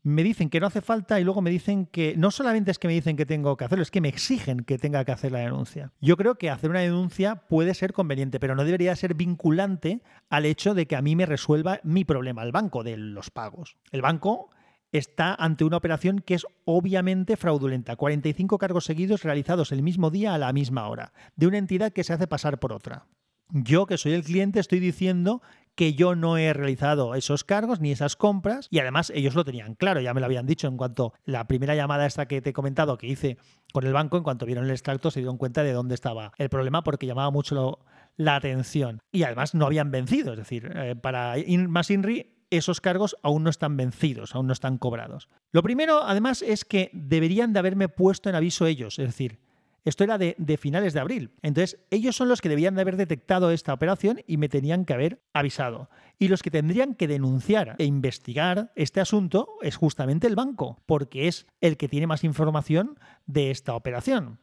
me 0.03 0.23
dicen 0.23 0.49
que 0.49 0.59
no 0.59 0.67
hace 0.67 0.81
falta 0.81 1.19
y 1.19 1.23
luego 1.23 1.41
me 1.41 1.51
dicen 1.51 1.85
que 1.85 2.15
no 2.17 2.31
solamente 2.31 2.71
es 2.71 2.79
que 2.79 2.87
me 2.87 2.93
dicen 2.93 3.15
que 3.15 3.25
tengo 3.25 3.55
que 3.57 3.65
hacerlo, 3.65 3.83
es 3.83 3.91
que 3.91 4.01
me 4.01 4.09
exigen 4.09 4.61
que 4.61 4.77
tenga 4.77 5.05
que 5.05 5.11
hacer 5.11 5.31
la 5.31 5.39
denuncia. 5.39 5.91
Yo 6.01 6.17
creo 6.17 6.35
que 6.35 6.49
hacer 6.49 6.69
una 6.69 6.79
denuncia 6.79 7.35
puede 7.47 7.73
ser 7.73 7.93
conveniente, 7.93 8.39
pero 8.39 8.55
no 8.55 8.63
debería 8.63 8.95
ser 8.95 9.13
vinculante 9.13 10.01
al 10.29 10.45
hecho 10.45 10.73
de 10.73 10.87
que 10.87 10.95
a 10.95 11.01
mí 11.01 11.15
me 11.15 11.25
resuelva 11.25 11.79
mi 11.83 12.05
problema, 12.05 12.43
el 12.43 12.51
banco 12.51 12.83
de 12.83 12.97
los 12.97 13.29
pagos. 13.29 13.77
El 13.91 14.01
banco 14.01 14.49
está 14.91 15.35
ante 15.35 15.63
una 15.63 15.77
operación 15.77 16.19
que 16.19 16.33
es 16.33 16.45
obviamente 16.65 17.37
fraudulenta. 17.37 17.95
45 17.95 18.57
cargos 18.57 18.85
seguidos 18.85 19.23
realizados 19.23 19.71
el 19.71 19.83
mismo 19.83 20.09
día 20.09 20.33
a 20.33 20.37
la 20.37 20.51
misma 20.51 20.87
hora, 20.87 21.13
de 21.35 21.47
una 21.47 21.57
entidad 21.57 21.93
que 21.93 22.03
se 22.03 22.13
hace 22.13 22.27
pasar 22.27 22.59
por 22.59 22.73
otra. 22.73 23.07
Yo, 23.51 23.85
que 23.85 23.97
soy 23.97 24.13
el 24.13 24.23
cliente, 24.23 24.59
estoy 24.59 24.79
diciendo 24.79 25.41
que 25.75 25.93
yo 25.93 26.15
no 26.15 26.37
he 26.37 26.53
realizado 26.53 27.15
esos 27.15 27.43
cargos 27.43 27.79
ni 27.79 27.91
esas 27.91 28.15
compras 28.15 28.67
y 28.69 28.79
además 28.79 29.11
ellos 29.15 29.35
lo 29.35 29.45
tenían 29.45 29.75
claro, 29.75 30.01
ya 30.01 30.13
me 30.13 30.19
lo 30.19 30.25
habían 30.25 30.45
dicho 30.45 30.67
en 30.67 30.77
cuanto 30.77 31.13
la 31.25 31.47
primera 31.47 31.75
llamada 31.75 32.05
esta 32.05 32.27
que 32.27 32.41
te 32.41 32.49
he 32.49 32.53
comentado 32.53 32.97
que 32.97 33.07
hice 33.07 33.37
con 33.73 33.85
el 33.85 33.93
banco, 33.93 34.17
en 34.17 34.23
cuanto 34.23 34.45
vieron 34.45 34.65
el 34.65 34.71
extracto 34.71 35.11
se 35.11 35.21
dieron 35.21 35.37
cuenta 35.37 35.63
de 35.63 35.71
dónde 35.71 35.95
estaba 35.95 36.33
el 36.37 36.49
problema 36.49 36.83
porque 36.83 37.07
llamaba 37.07 37.31
mucho 37.31 37.79
la 38.17 38.35
atención 38.35 38.99
y 39.11 39.23
además 39.23 39.55
no 39.55 39.65
habían 39.65 39.91
vencido, 39.91 40.33
es 40.33 40.39
decir, 40.39 40.71
eh, 40.75 40.95
para 40.95 41.35
más 41.67 41.89
INRI 41.89 42.41
esos 42.51 42.81
cargos 42.81 43.15
aún 43.23 43.43
no 43.43 43.49
están 43.49 43.77
vencidos, 43.77 44.35
aún 44.35 44.47
no 44.47 44.53
están 44.53 44.77
cobrados. 44.77 45.29
Lo 45.51 45.63
primero, 45.63 46.03
además, 46.03 46.41
es 46.41 46.65
que 46.65 46.89
deberían 46.93 47.53
de 47.53 47.59
haberme 47.59 47.87
puesto 47.87 48.29
en 48.29 48.35
aviso 48.35 48.65
ellos, 48.65 48.99
es 48.99 49.07
decir, 49.07 49.39
esto 49.83 50.03
era 50.03 50.17
de, 50.17 50.35
finales 50.59 50.93
de 50.93 50.99
abril. 50.99 51.31
Entonces, 51.41 51.79
ellos 51.89 52.15
son 52.15 52.29
los 52.29 52.41
que 52.41 52.49
debían 52.49 52.75
de 52.75 52.81
haber 52.81 52.97
detectado 52.97 53.51
esta 53.51 53.73
operación 53.73 54.21
y 54.27 54.37
me 54.37 54.49
tenían 54.49 54.85
que 54.85 54.93
haber 54.93 55.21
avisado. 55.33 55.89
Y 56.19 56.27
los 56.27 56.43
que 56.43 56.51
tendrían 56.51 56.93
que 56.93 57.07
denunciar 57.07 57.75
e 57.79 57.85
investigar 57.85 58.71
este 58.75 59.01
asunto 59.01 59.47
es 59.61 59.75
justamente 59.75 60.27
el 60.27 60.35
banco, 60.35 60.79
porque 60.85 61.27
es 61.27 61.47
el 61.61 61.77
que 61.77 61.87
tiene 61.87 62.07
más 62.07 62.23
información 62.23 62.99
de 63.25 63.49
esta 63.49 63.75
operación. 63.75 64.39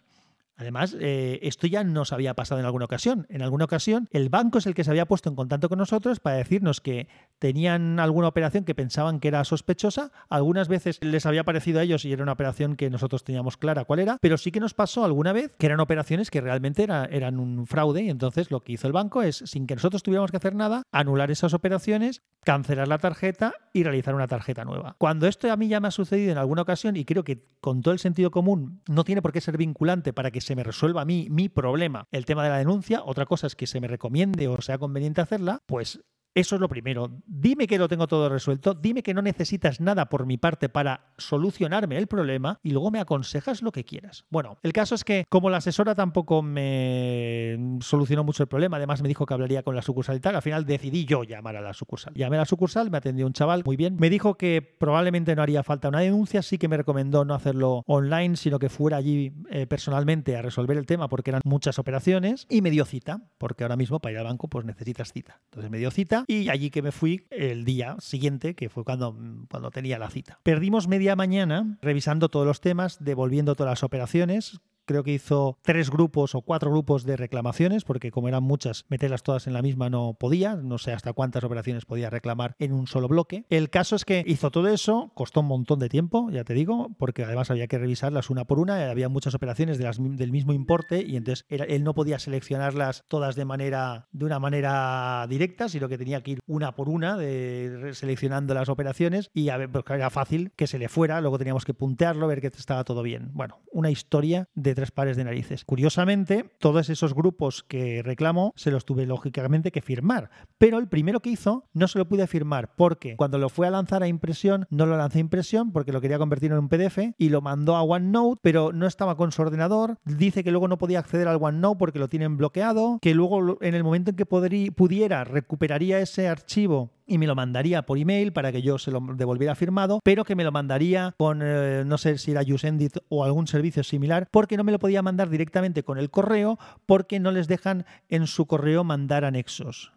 Además, 0.58 0.96
eh, 1.00 1.38
esto 1.42 1.68
ya 1.68 1.84
nos 1.84 2.12
había 2.12 2.34
pasado 2.34 2.58
en 2.58 2.66
alguna 2.66 2.86
ocasión. 2.86 3.26
En 3.30 3.42
alguna 3.42 3.64
ocasión, 3.64 4.08
el 4.10 4.28
banco 4.28 4.58
es 4.58 4.66
el 4.66 4.74
que 4.74 4.82
se 4.82 4.90
había 4.90 5.06
puesto 5.06 5.28
en 5.28 5.36
contacto 5.36 5.68
con 5.68 5.78
nosotros 5.78 6.18
para 6.18 6.36
decirnos 6.36 6.80
que 6.80 7.06
tenían 7.38 8.00
alguna 8.00 8.26
operación 8.26 8.64
que 8.64 8.74
pensaban 8.74 9.20
que 9.20 9.28
era 9.28 9.44
sospechosa. 9.44 10.10
Algunas 10.28 10.66
veces 10.66 10.98
les 11.00 11.26
había 11.26 11.44
parecido 11.44 11.78
a 11.78 11.84
ellos 11.84 12.04
y 12.04 12.12
era 12.12 12.24
una 12.24 12.32
operación 12.32 12.74
que 12.74 12.90
nosotros 12.90 13.22
teníamos 13.22 13.56
clara 13.56 13.84
cuál 13.84 14.00
era, 14.00 14.18
pero 14.20 14.36
sí 14.36 14.50
que 14.50 14.58
nos 14.58 14.74
pasó 14.74 15.04
alguna 15.04 15.32
vez 15.32 15.52
que 15.58 15.66
eran 15.66 15.78
operaciones 15.78 16.28
que 16.28 16.40
realmente 16.40 16.82
eran 16.82 17.38
un 17.38 17.66
fraude 17.68 18.02
y 18.02 18.10
entonces 18.10 18.50
lo 18.50 18.60
que 18.60 18.72
hizo 18.72 18.88
el 18.88 18.92
banco 18.92 19.22
es, 19.22 19.36
sin 19.46 19.68
que 19.68 19.76
nosotros 19.76 20.02
tuviéramos 20.02 20.32
que 20.32 20.38
hacer 20.38 20.56
nada, 20.56 20.82
anular 20.90 21.30
esas 21.30 21.54
operaciones, 21.54 22.22
cancelar 22.42 22.88
la 22.88 22.98
tarjeta 22.98 23.54
y 23.72 23.84
realizar 23.84 24.14
una 24.14 24.26
tarjeta 24.26 24.64
nueva. 24.64 24.96
Cuando 24.98 25.28
esto 25.28 25.52
a 25.52 25.56
mí 25.56 25.68
ya 25.68 25.78
me 25.78 25.88
ha 25.88 25.92
sucedido 25.92 26.32
en 26.32 26.38
alguna 26.38 26.62
ocasión 26.62 26.96
y 26.96 27.04
creo 27.04 27.22
que 27.22 27.46
con 27.60 27.82
todo 27.82 27.92
el 27.92 28.00
sentido 28.00 28.32
común 28.32 28.82
no 28.88 29.04
tiene 29.04 29.22
por 29.22 29.32
qué 29.32 29.40
ser 29.40 29.56
vinculante 29.56 30.12
para 30.12 30.30
que 30.32 30.40
se 30.48 30.56
me 30.56 30.64
resuelva 30.64 31.02
a 31.02 31.04
mí 31.04 31.28
mi 31.30 31.50
problema. 31.50 32.08
El 32.10 32.24
tema 32.24 32.42
de 32.42 32.48
la 32.48 32.56
denuncia, 32.56 33.02
otra 33.04 33.26
cosa 33.26 33.46
es 33.46 33.54
que 33.54 33.66
se 33.66 33.82
me 33.82 33.86
recomiende 33.86 34.48
o 34.48 34.62
sea 34.62 34.78
conveniente 34.78 35.20
hacerla, 35.20 35.62
pues 35.66 36.00
eso 36.38 36.54
es 36.54 36.60
lo 36.60 36.68
primero. 36.68 37.10
Dime 37.26 37.66
que 37.66 37.78
lo 37.78 37.88
tengo 37.88 38.06
todo 38.06 38.28
resuelto, 38.28 38.74
dime 38.74 39.02
que 39.02 39.14
no 39.14 39.22
necesitas 39.22 39.80
nada 39.80 40.08
por 40.08 40.26
mi 40.26 40.38
parte 40.38 40.68
para 40.68 41.12
solucionarme 41.16 41.98
el 41.98 42.06
problema 42.06 42.60
y 42.62 42.70
luego 42.70 42.90
me 42.90 43.00
aconsejas 43.00 43.62
lo 43.62 43.72
que 43.72 43.84
quieras. 43.84 44.24
Bueno, 44.30 44.56
el 44.62 44.72
caso 44.72 44.94
es 44.94 45.04
que 45.04 45.24
como 45.28 45.50
la 45.50 45.58
asesora 45.58 45.94
tampoco 45.94 46.42
me 46.42 47.78
solucionó 47.80 48.24
mucho 48.24 48.42
el 48.42 48.48
problema, 48.48 48.76
además 48.76 49.02
me 49.02 49.08
dijo 49.08 49.26
que 49.26 49.34
hablaría 49.34 49.62
con 49.62 49.74
la 49.74 49.82
sucursal 49.82 50.16
y 50.16 50.20
tal, 50.20 50.36
al 50.36 50.42
final 50.42 50.64
decidí 50.64 51.04
yo 51.04 51.24
llamar 51.24 51.56
a 51.56 51.60
la 51.60 51.72
sucursal. 51.72 52.14
Llamé 52.14 52.36
a 52.36 52.40
la 52.40 52.46
sucursal, 52.46 52.90
me 52.90 52.98
atendió 52.98 53.26
un 53.26 53.32
chaval 53.32 53.62
muy 53.64 53.76
bien, 53.76 53.96
me 53.98 54.10
dijo 54.10 54.36
que 54.36 54.62
probablemente 54.62 55.34
no 55.34 55.42
haría 55.42 55.62
falta 55.62 55.88
una 55.88 56.00
denuncia, 56.00 56.42
sí 56.42 56.58
que 56.58 56.68
me 56.68 56.76
recomendó 56.76 57.24
no 57.24 57.34
hacerlo 57.34 57.82
online, 57.86 58.36
sino 58.36 58.58
que 58.58 58.68
fuera 58.68 58.96
allí 58.96 59.32
eh, 59.50 59.66
personalmente 59.66 60.36
a 60.36 60.42
resolver 60.42 60.76
el 60.76 60.86
tema 60.86 61.08
porque 61.08 61.30
eran 61.30 61.42
muchas 61.44 61.78
operaciones 61.78 62.46
y 62.48 62.62
me 62.62 62.70
dio 62.70 62.84
cita, 62.84 63.22
porque 63.38 63.64
ahora 63.64 63.76
mismo 63.76 64.00
para 64.00 64.12
ir 64.12 64.18
al 64.18 64.24
banco 64.24 64.48
pues 64.48 64.64
necesitas 64.64 65.12
cita. 65.12 65.40
Entonces 65.46 65.70
me 65.70 65.78
dio 65.78 65.90
cita 65.90 66.24
y 66.28 66.50
allí 66.50 66.70
que 66.70 66.82
me 66.82 66.92
fui 66.92 67.26
el 67.30 67.64
día 67.64 67.96
siguiente, 67.98 68.54
que 68.54 68.68
fue 68.68 68.84
cuando, 68.84 69.16
cuando 69.50 69.70
tenía 69.70 69.98
la 69.98 70.10
cita. 70.10 70.38
Perdimos 70.42 70.86
media 70.86 71.16
mañana 71.16 71.78
revisando 71.80 72.28
todos 72.28 72.46
los 72.46 72.60
temas, 72.60 73.02
devolviendo 73.02 73.54
todas 73.54 73.72
las 73.72 73.82
operaciones, 73.82 74.60
creo 74.88 75.04
que 75.04 75.12
hizo 75.12 75.58
tres 75.62 75.90
grupos 75.90 76.34
o 76.34 76.40
cuatro 76.40 76.70
grupos 76.70 77.04
de 77.04 77.16
reclamaciones, 77.16 77.84
porque 77.84 78.10
como 78.10 78.26
eran 78.26 78.42
muchas, 78.42 78.86
meterlas 78.88 79.22
todas 79.22 79.46
en 79.46 79.52
la 79.52 79.60
misma 79.60 79.90
no 79.90 80.16
podía, 80.18 80.56
no 80.56 80.78
sé 80.78 80.92
hasta 80.92 81.12
cuántas 81.12 81.44
operaciones 81.44 81.84
podía 81.84 82.08
reclamar 82.08 82.54
en 82.58 82.72
un 82.72 82.86
solo 82.86 83.06
bloque. 83.06 83.44
El 83.50 83.68
caso 83.68 83.94
es 83.94 84.06
que 84.06 84.24
hizo 84.26 84.50
todo 84.50 84.68
eso, 84.68 85.12
costó 85.14 85.40
un 85.40 85.46
montón 85.46 85.78
de 85.78 85.90
tiempo, 85.90 86.30
ya 86.30 86.42
te 86.42 86.54
digo, 86.54 86.88
porque 86.98 87.22
además 87.22 87.50
había 87.50 87.66
que 87.66 87.78
revisarlas 87.78 88.30
una 88.30 88.46
por 88.46 88.58
una, 88.58 88.90
había 88.90 89.10
muchas 89.10 89.34
operaciones 89.34 89.78
del 89.78 90.32
mismo 90.32 90.54
importe 90.54 91.04
y 91.06 91.16
entonces 91.16 91.44
él 91.50 91.84
no 91.84 91.94
podía 91.94 92.18
seleccionarlas 92.18 93.04
todas 93.08 93.36
de 93.36 93.44
manera 93.44 94.08
de 94.12 94.24
una 94.24 94.38
manera 94.38 95.26
directa, 95.28 95.68
sino 95.68 95.88
que 95.88 95.98
tenía 95.98 96.22
que 96.22 96.32
ir 96.32 96.40
una 96.46 96.74
por 96.74 96.88
una 96.88 97.18
de 97.18 97.90
seleccionando 97.92 98.54
las 98.54 98.70
operaciones 98.70 99.30
y 99.34 99.50
a 99.50 99.58
ver, 99.58 99.70
pues 99.70 99.84
era 99.90 100.08
fácil 100.08 100.52
que 100.56 100.66
se 100.66 100.78
le 100.78 100.88
fuera, 100.88 101.20
luego 101.20 101.36
teníamos 101.36 101.66
que 101.66 101.74
puntearlo, 101.74 102.26
ver 102.26 102.40
que 102.40 102.46
estaba 102.46 102.84
todo 102.84 103.02
bien. 103.02 103.30
Bueno, 103.34 103.60
una 103.70 103.90
historia 103.90 104.48
de 104.54 104.77
tres 104.78 104.92
pares 104.92 105.16
de 105.16 105.24
narices. 105.24 105.64
Curiosamente, 105.64 106.48
todos 106.60 106.88
esos 106.88 107.12
grupos 107.12 107.64
que 107.64 108.00
reclamó 108.04 108.52
se 108.54 108.70
los 108.70 108.84
tuve 108.84 109.06
lógicamente 109.06 109.72
que 109.72 109.82
firmar, 109.82 110.30
pero 110.56 110.78
el 110.78 110.86
primero 110.86 111.18
que 111.18 111.30
hizo 111.30 111.64
no 111.72 111.88
se 111.88 111.98
lo 111.98 112.08
pude 112.08 112.28
firmar 112.28 112.76
porque 112.76 113.16
cuando 113.16 113.38
lo 113.38 113.48
fue 113.48 113.66
a 113.66 113.70
lanzar 113.70 114.04
a 114.04 114.06
impresión, 114.06 114.68
no 114.70 114.86
lo 114.86 114.96
lanzó 114.96 115.18
a 115.18 115.20
impresión 115.20 115.72
porque 115.72 115.90
lo 115.90 116.00
quería 116.00 116.16
convertir 116.16 116.52
en 116.52 116.58
un 116.58 116.68
PDF 116.68 117.12
y 117.18 117.30
lo 117.30 117.40
mandó 117.40 117.74
a 117.74 117.82
OneNote, 117.82 118.38
pero 118.40 118.72
no 118.72 118.86
estaba 118.86 119.16
con 119.16 119.32
su 119.32 119.42
ordenador. 119.42 119.98
Dice 120.04 120.44
que 120.44 120.52
luego 120.52 120.68
no 120.68 120.78
podía 120.78 121.00
acceder 121.00 121.26
al 121.26 121.42
OneNote 121.42 121.78
porque 121.80 121.98
lo 121.98 122.08
tienen 122.08 122.36
bloqueado, 122.36 123.00
que 123.02 123.14
luego 123.14 123.60
en 123.60 123.74
el 123.74 123.82
momento 123.82 124.10
en 124.10 124.16
que 124.16 124.26
pudiera 124.26 125.24
recuperaría 125.24 125.98
ese 125.98 126.28
archivo 126.28 126.92
y 127.08 127.18
me 127.18 127.26
lo 127.26 127.34
mandaría 127.34 127.82
por 127.82 127.98
email 127.98 128.32
para 128.32 128.52
que 128.52 128.62
yo 128.62 128.78
se 128.78 128.90
lo 128.90 129.00
devolviera 129.00 129.54
firmado, 129.54 130.00
pero 130.04 130.24
que 130.24 130.36
me 130.36 130.44
lo 130.44 130.52
mandaría 130.52 131.14
con, 131.18 131.40
eh, 131.42 131.82
no 131.84 131.98
sé 131.98 132.18
si 132.18 132.30
era 132.30 132.42
Usendit 132.42 132.98
o 133.08 133.24
algún 133.24 133.46
servicio 133.46 133.82
similar, 133.82 134.28
porque 134.30 134.56
no 134.56 134.64
me 134.64 134.72
lo 134.72 134.78
podía 134.78 135.02
mandar 135.02 135.30
directamente 135.30 135.82
con 135.82 135.98
el 135.98 136.10
correo, 136.10 136.58
porque 136.86 137.18
no 137.18 137.32
les 137.32 137.48
dejan 137.48 137.86
en 138.08 138.26
su 138.26 138.46
correo 138.46 138.84
mandar 138.84 139.24
anexos. 139.24 139.92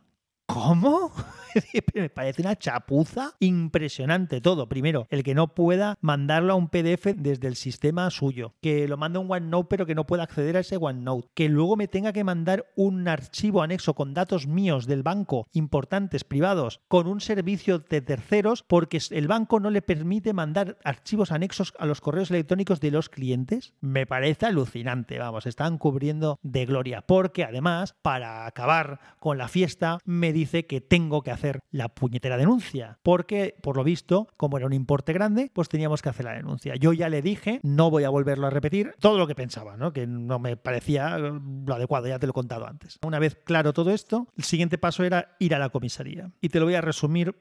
¿Cómo? 0.48 1.12
me 1.94 2.10
parece 2.10 2.42
una 2.42 2.56
chapuza 2.56 3.34
impresionante 3.40 4.42
todo. 4.42 4.68
Primero, 4.70 5.08
el 5.10 5.24
que 5.24 5.36
no 5.36 5.54
pueda 5.54 5.98
mandarlo 6.02 6.54
a 6.54 6.56
un 6.56 6.70
PDF 6.70 7.16
desde 7.16 7.48
el 7.48 7.56
sistema 7.56 8.10
suyo, 8.10 8.54
que 8.62 8.88
lo 8.88 8.98
mande 8.98 9.20
un 9.20 9.32
OneNote 9.32 9.68
pero 9.70 9.86
que 9.86 9.96
no 9.96 10.06
pueda 10.06 10.24
acceder 10.24 10.58
a 10.58 10.62
ese 10.62 10.78
OneNote, 10.78 11.30
que 11.34 11.50
luego 11.50 11.76
me 11.76 11.88
tenga 11.88 12.14
que 12.14 12.24
mandar 12.24 12.66
un 12.76 13.08
archivo 13.08 13.62
anexo 13.62 13.94
con 13.94 14.14
datos 14.14 14.48
míos 14.48 14.88
del 14.88 15.04
banco 15.04 15.48
importantes, 15.54 16.24
privados, 16.24 16.82
con 16.88 17.08
un 17.08 17.22
servicio 17.22 17.80
de 17.80 18.02
terceros, 18.02 18.64
porque 18.68 19.00
el 19.12 19.28
banco 19.28 19.60
no 19.60 19.70
le 19.70 19.82
permite 19.82 20.34
mandar 20.34 20.78
archivos 20.84 21.32
anexos 21.32 21.74
a 21.80 21.86
los 21.86 22.02
correos 22.02 22.32
electrónicos 22.32 22.80
de 22.80 22.92
los 22.92 23.10
clientes. 23.10 23.74
Me 23.82 24.06
parece 24.06 24.46
alucinante, 24.46 25.20
vamos, 25.20 25.46
están 25.46 25.78
cubriendo 25.78 26.40
de 26.42 26.66
gloria, 26.66 27.02
porque 27.02 27.44
además, 27.44 27.96
para 28.02 28.46
acabar 28.46 29.00
con 29.20 29.38
la 29.38 29.48
fiesta, 29.48 30.00
me 30.06 30.34
dice 30.34 30.66
que 30.66 30.82
tengo 30.82 31.22
que 31.22 31.32
hacer 31.32 31.41
hacer 31.42 31.64
la 31.72 31.90
puñetera 31.90 32.38
denuncia, 32.38 33.00
porque 33.02 33.56
por 33.64 33.76
lo 33.76 33.84
visto, 33.84 34.28
como 34.38 34.58
era 34.58 34.68
un 34.68 34.74
importe 34.74 35.12
grande, 35.12 35.50
pues 35.54 35.70
teníamos 35.70 36.02
que 36.02 36.10
hacer 36.10 36.26
la 36.26 36.34
denuncia. 36.34 36.76
Yo 36.76 36.94
ya 36.94 37.10
le 37.10 37.22
dije, 37.22 37.60
no 37.64 37.90
voy 37.90 38.04
a 38.04 38.10
volverlo 38.10 38.46
a 38.46 38.52
repetir, 38.52 38.94
todo 39.00 39.18
lo 39.18 39.26
que 39.26 39.34
pensaba, 39.34 39.76
¿no? 39.76 39.92
que 39.92 40.06
no 40.06 40.38
me 40.38 40.56
parecía 40.56 41.18
lo 41.18 41.74
adecuado, 41.74 42.08
ya 42.08 42.20
te 42.20 42.28
lo 42.28 42.32
he 42.32 42.34
contado 42.34 42.68
antes. 42.68 43.00
Una 43.04 43.18
vez 43.18 43.36
claro 43.44 43.74
todo 43.74 43.92
esto, 43.92 44.28
el 44.38 44.44
siguiente 44.44 44.78
paso 44.78 45.04
era 45.04 45.36
ir 45.40 45.56
a 45.56 45.60
la 45.60 45.70
comisaría. 45.70 46.32
Y 46.42 46.50
te 46.50 46.60
lo 46.60 46.66
voy 46.66 46.76
a 46.76 46.82
resumir 46.82 47.36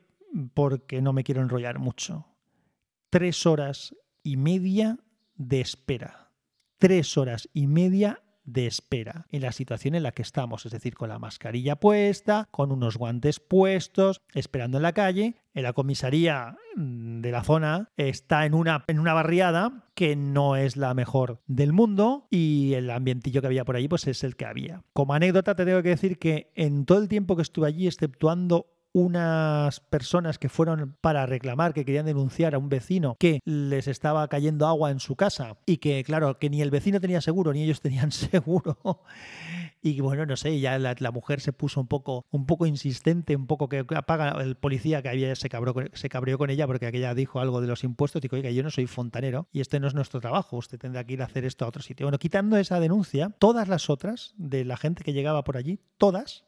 porque 0.54 1.02
no 1.02 1.12
me 1.12 1.24
quiero 1.24 1.42
enrollar 1.42 1.78
mucho. 1.78 2.26
Tres 3.10 3.44
horas 3.44 3.94
y 4.22 4.36
media 4.36 4.98
de 5.34 5.60
espera. 5.60 6.32
Tres 6.78 7.18
horas 7.18 7.48
y 7.52 7.66
media 7.66 8.22
de 8.52 8.66
espera 8.66 9.26
en 9.30 9.42
la 9.42 9.52
situación 9.52 9.94
en 9.94 10.02
la 10.02 10.12
que 10.12 10.22
estamos, 10.22 10.66
es 10.66 10.72
decir, 10.72 10.94
con 10.94 11.08
la 11.08 11.18
mascarilla 11.18 11.76
puesta, 11.76 12.48
con 12.50 12.72
unos 12.72 12.96
guantes 12.96 13.40
puestos, 13.40 14.20
esperando 14.34 14.78
en 14.78 14.82
la 14.82 14.92
calle. 14.92 15.36
En 15.52 15.64
la 15.64 15.72
comisaría 15.72 16.56
mm, 16.76 17.20
de 17.20 17.32
la 17.32 17.42
zona 17.42 17.90
está 17.96 18.46
en 18.46 18.54
una, 18.54 18.84
en 18.86 19.00
una 19.00 19.14
barriada 19.14 19.84
que 19.94 20.14
no 20.14 20.56
es 20.56 20.76
la 20.76 20.94
mejor 20.94 21.40
del 21.46 21.72
mundo 21.72 22.26
y 22.30 22.74
el 22.74 22.88
ambientillo 22.90 23.40
que 23.40 23.48
había 23.48 23.64
por 23.64 23.76
allí 23.76 23.88
pues 23.88 24.06
es 24.06 24.22
el 24.22 24.36
que 24.36 24.46
había. 24.46 24.84
Como 24.92 25.14
anécdota 25.14 25.54
te 25.54 25.64
tengo 25.64 25.82
que 25.82 25.90
decir 25.90 26.18
que 26.18 26.52
en 26.54 26.84
todo 26.86 26.98
el 26.98 27.08
tiempo 27.08 27.36
que 27.36 27.42
estuve 27.42 27.66
allí, 27.66 27.86
exceptuando 27.86 28.66
unas 28.92 29.80
personas 29.80 30.38
que 30.38 30.48
fueron 30.48 30.96
para 31.00 31.26
reclamar, 31.26 31.74
que 31.74 31.84
querían 31.84 32.06
denunciar 32.06 32.54
a 32.54 32.58
un 32.58 32.68
vecino 32.68 33.16
que 33.18 33.40
les 33.44 33.88
estaba 33.88 34.26
cayendo 34.28 34.66
agua 34.66 34.90
en 34.90 35.00
su 35.00 35.16
casa 35.16 35.56
y 35.66 35.78
que, 35.78 36.02
claro, 36.04 36.38
que 36.38 36.50
ni 36.50 36.62
el 36.62 36.70
vecino 36.70 37.00
tenía 37.00 37.20
seguro 37.20 37.52
ni 37.52 37.62
ellos 37.62 37.80
tenían 37.82 38.12
seguro. 38.12 39.02
Y 39.82 40.00
bueno, 40.00 40.26
no 40.26 40.36
sé, 40.36 40.60
ya 40.60 40.78
la, 40.78 41.10
mujer 41.10 41.40
se 41.40 41.52
puso 41.52 41.80
un 41.80 41.86
poco, 41.86 42.26
un 42.30 42.44
poco 42.44 42.66
insistente, 42.66 43.34
un 43.34 43.46
poco 43.46 43.68
que 43.68 43.84
apaga 43.94 44.42
el 44.42 44.56
policía 44.56 45.02
que 45.02 45.08
había 45.08 45.34
se 45.34 45.48
cabró, 45.48 45.74
se 45.92 46.08
cabreó 46.08 46.36
con 46.36 46.50
ella 46.50 46.66
porque 46.66 46.86
aquella 46.86 47.14
dijo 47.14 47.40
algo 47.40 47.60
de 47.60 47.66
los 47.66 47.82
impuestos. 47.84 48.20
Dijo, 48.20 48.36
oiga, 48.36 48.50
yo 48.50 48.62
no 48.62 48.70
soy 48.70 48.86
fontanero 48.86 49.48
y 49.52 49.60
este 49.60 49.80
no 49.80 49.86
es 49.86 49.94
nuestro 49.94 50.20
trabajo, 50.20 50.56
usted 50.56 50.78
tendrá 50.78 51.04
que 51.04 51.14
ir 51.14 51.22
a 51.22 51.26
hacer 51.26 51.44
esto 51.44 51.64
a 51.64 51.68
otro 51.68 51.82
sitio. 51.82 52.06
Bueno, 52.06 52.18
quitando 52.18 52.56
esa 52.58 52.78
denuncia, 52.78 53.30
todas 53.38 53.68
las 53.68 53.88
otras 53.88 54.34
de 54.36 54.64
la 54.64 54.76
gente 54.76 55.02
que 55.02 55.12
llegaba 55.12 55.44
por 55.44 55.56
allí, 55.56 55.80
todas 55.96 56.44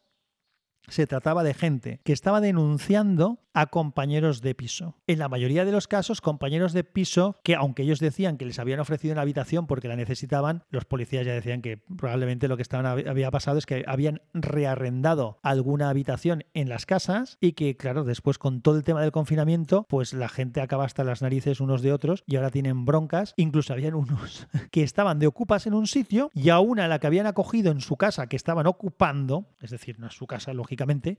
se 0.88 1.06
trataba 1.06 1.42
de 1.42 1.54
gente 1.54 2.00
que 2.04 2.12
estaba 2.12 2.40
denunciando 2.40 3.38
a 3.54 3.66
compañeros 3.66 4.40
de 4.40 4.54
piso. 4.54 4.96
En 5.06 5.18
la 5.18 5.28
mayoría 5.28 5.64
de 5.64 5.72
los 5.72 5.88
casos, 5.88 6.20
compañeros 6.20 6.72
de 6.72 6.84
piso 6.84 7.36
que, 7.42 7.54
aunque 7.54 7.82
ellos 7.82 8.00
decían 8.00 8.36
que 8.36 8.46
les 8.46 8.58
habían 8.58 8.80
ofrecido 8.80 9.12
una 9.12 9.22
habitación 9.22 9.66
porque 9.66 9.88
la 9.88 9.96
necesitaban, 9.96 10.64
los 10.70 10.84
policías 10.84 11.26
ya 11.26 11.32
decían 11.34 11.62
que 11.62 11.76
probablemente 11.76 12.48
lo 12.48 12.56
que 12.56 12.62
estaban, 12.62 12.86
había 12.86 13.30
pasado 13.30 13.58
es 13.58 13.66
que 13.66 13.84
habían 13.86 14.22
rearrendado 14.32 15.38
alguna 15.42 15.90
habitación 15.90 16.44
en 16.54 16.68
las 16.68 16.86
casas 16.86 17.36
y 17.40 17.52
que, 17.52 17.76
claro, 17.76 18.04
después 18.04 18.38
con 18.38 18.62
todo 18.62 18.76
el 18.76 18.84
tema 18.84 19.02
del 19.02 19.12
confinamiento, 19.12 19.86
pues 19.88 20.12
la 20.12 20.28
gente 20.28 20.60
acaba 20.60 20.84
hasta 20.84 21.04
las 21.04 21.22
narices 21.22 21.60
unos 21.60 21.82
de 21.82 21.92
otros 21.92 22.24
y 22.26 22.36
ahora 22.36 22.50
tienen 22.50 22.84
broncas. 22.84 23.34
Incluso 23.36 23.72
habían 23.72 23.94
unos 23.94 24.46
que 24.70 24.82
estaban 24.82 25.18
de 25.18 25.26
ocupas 25.26 25.66
en 25.66 25.74
un 25.74 25.86
sitio 25.86 26.30
y 26.34 26.48
a 26.48 26.60
una 26.60 26.86
a 26.86 26.88
la 26.88 26.98
que 26.98 27.06
habían 27.06 27.26
acogido 27.26 27.70
en 27.70 27.80
su 27.80 27.96
casa 27.96 28.26
que 28.26 28.36
estaban 28.36 28.66
ocupando, 28.66 29.46
es 29.60 29.70
decir, 29.70 29.98
no 29.98 30.06
es 30.06 30.14
su 30.14 30.26
casa, 30.26 30.52
lógicamente, 30.52 30.71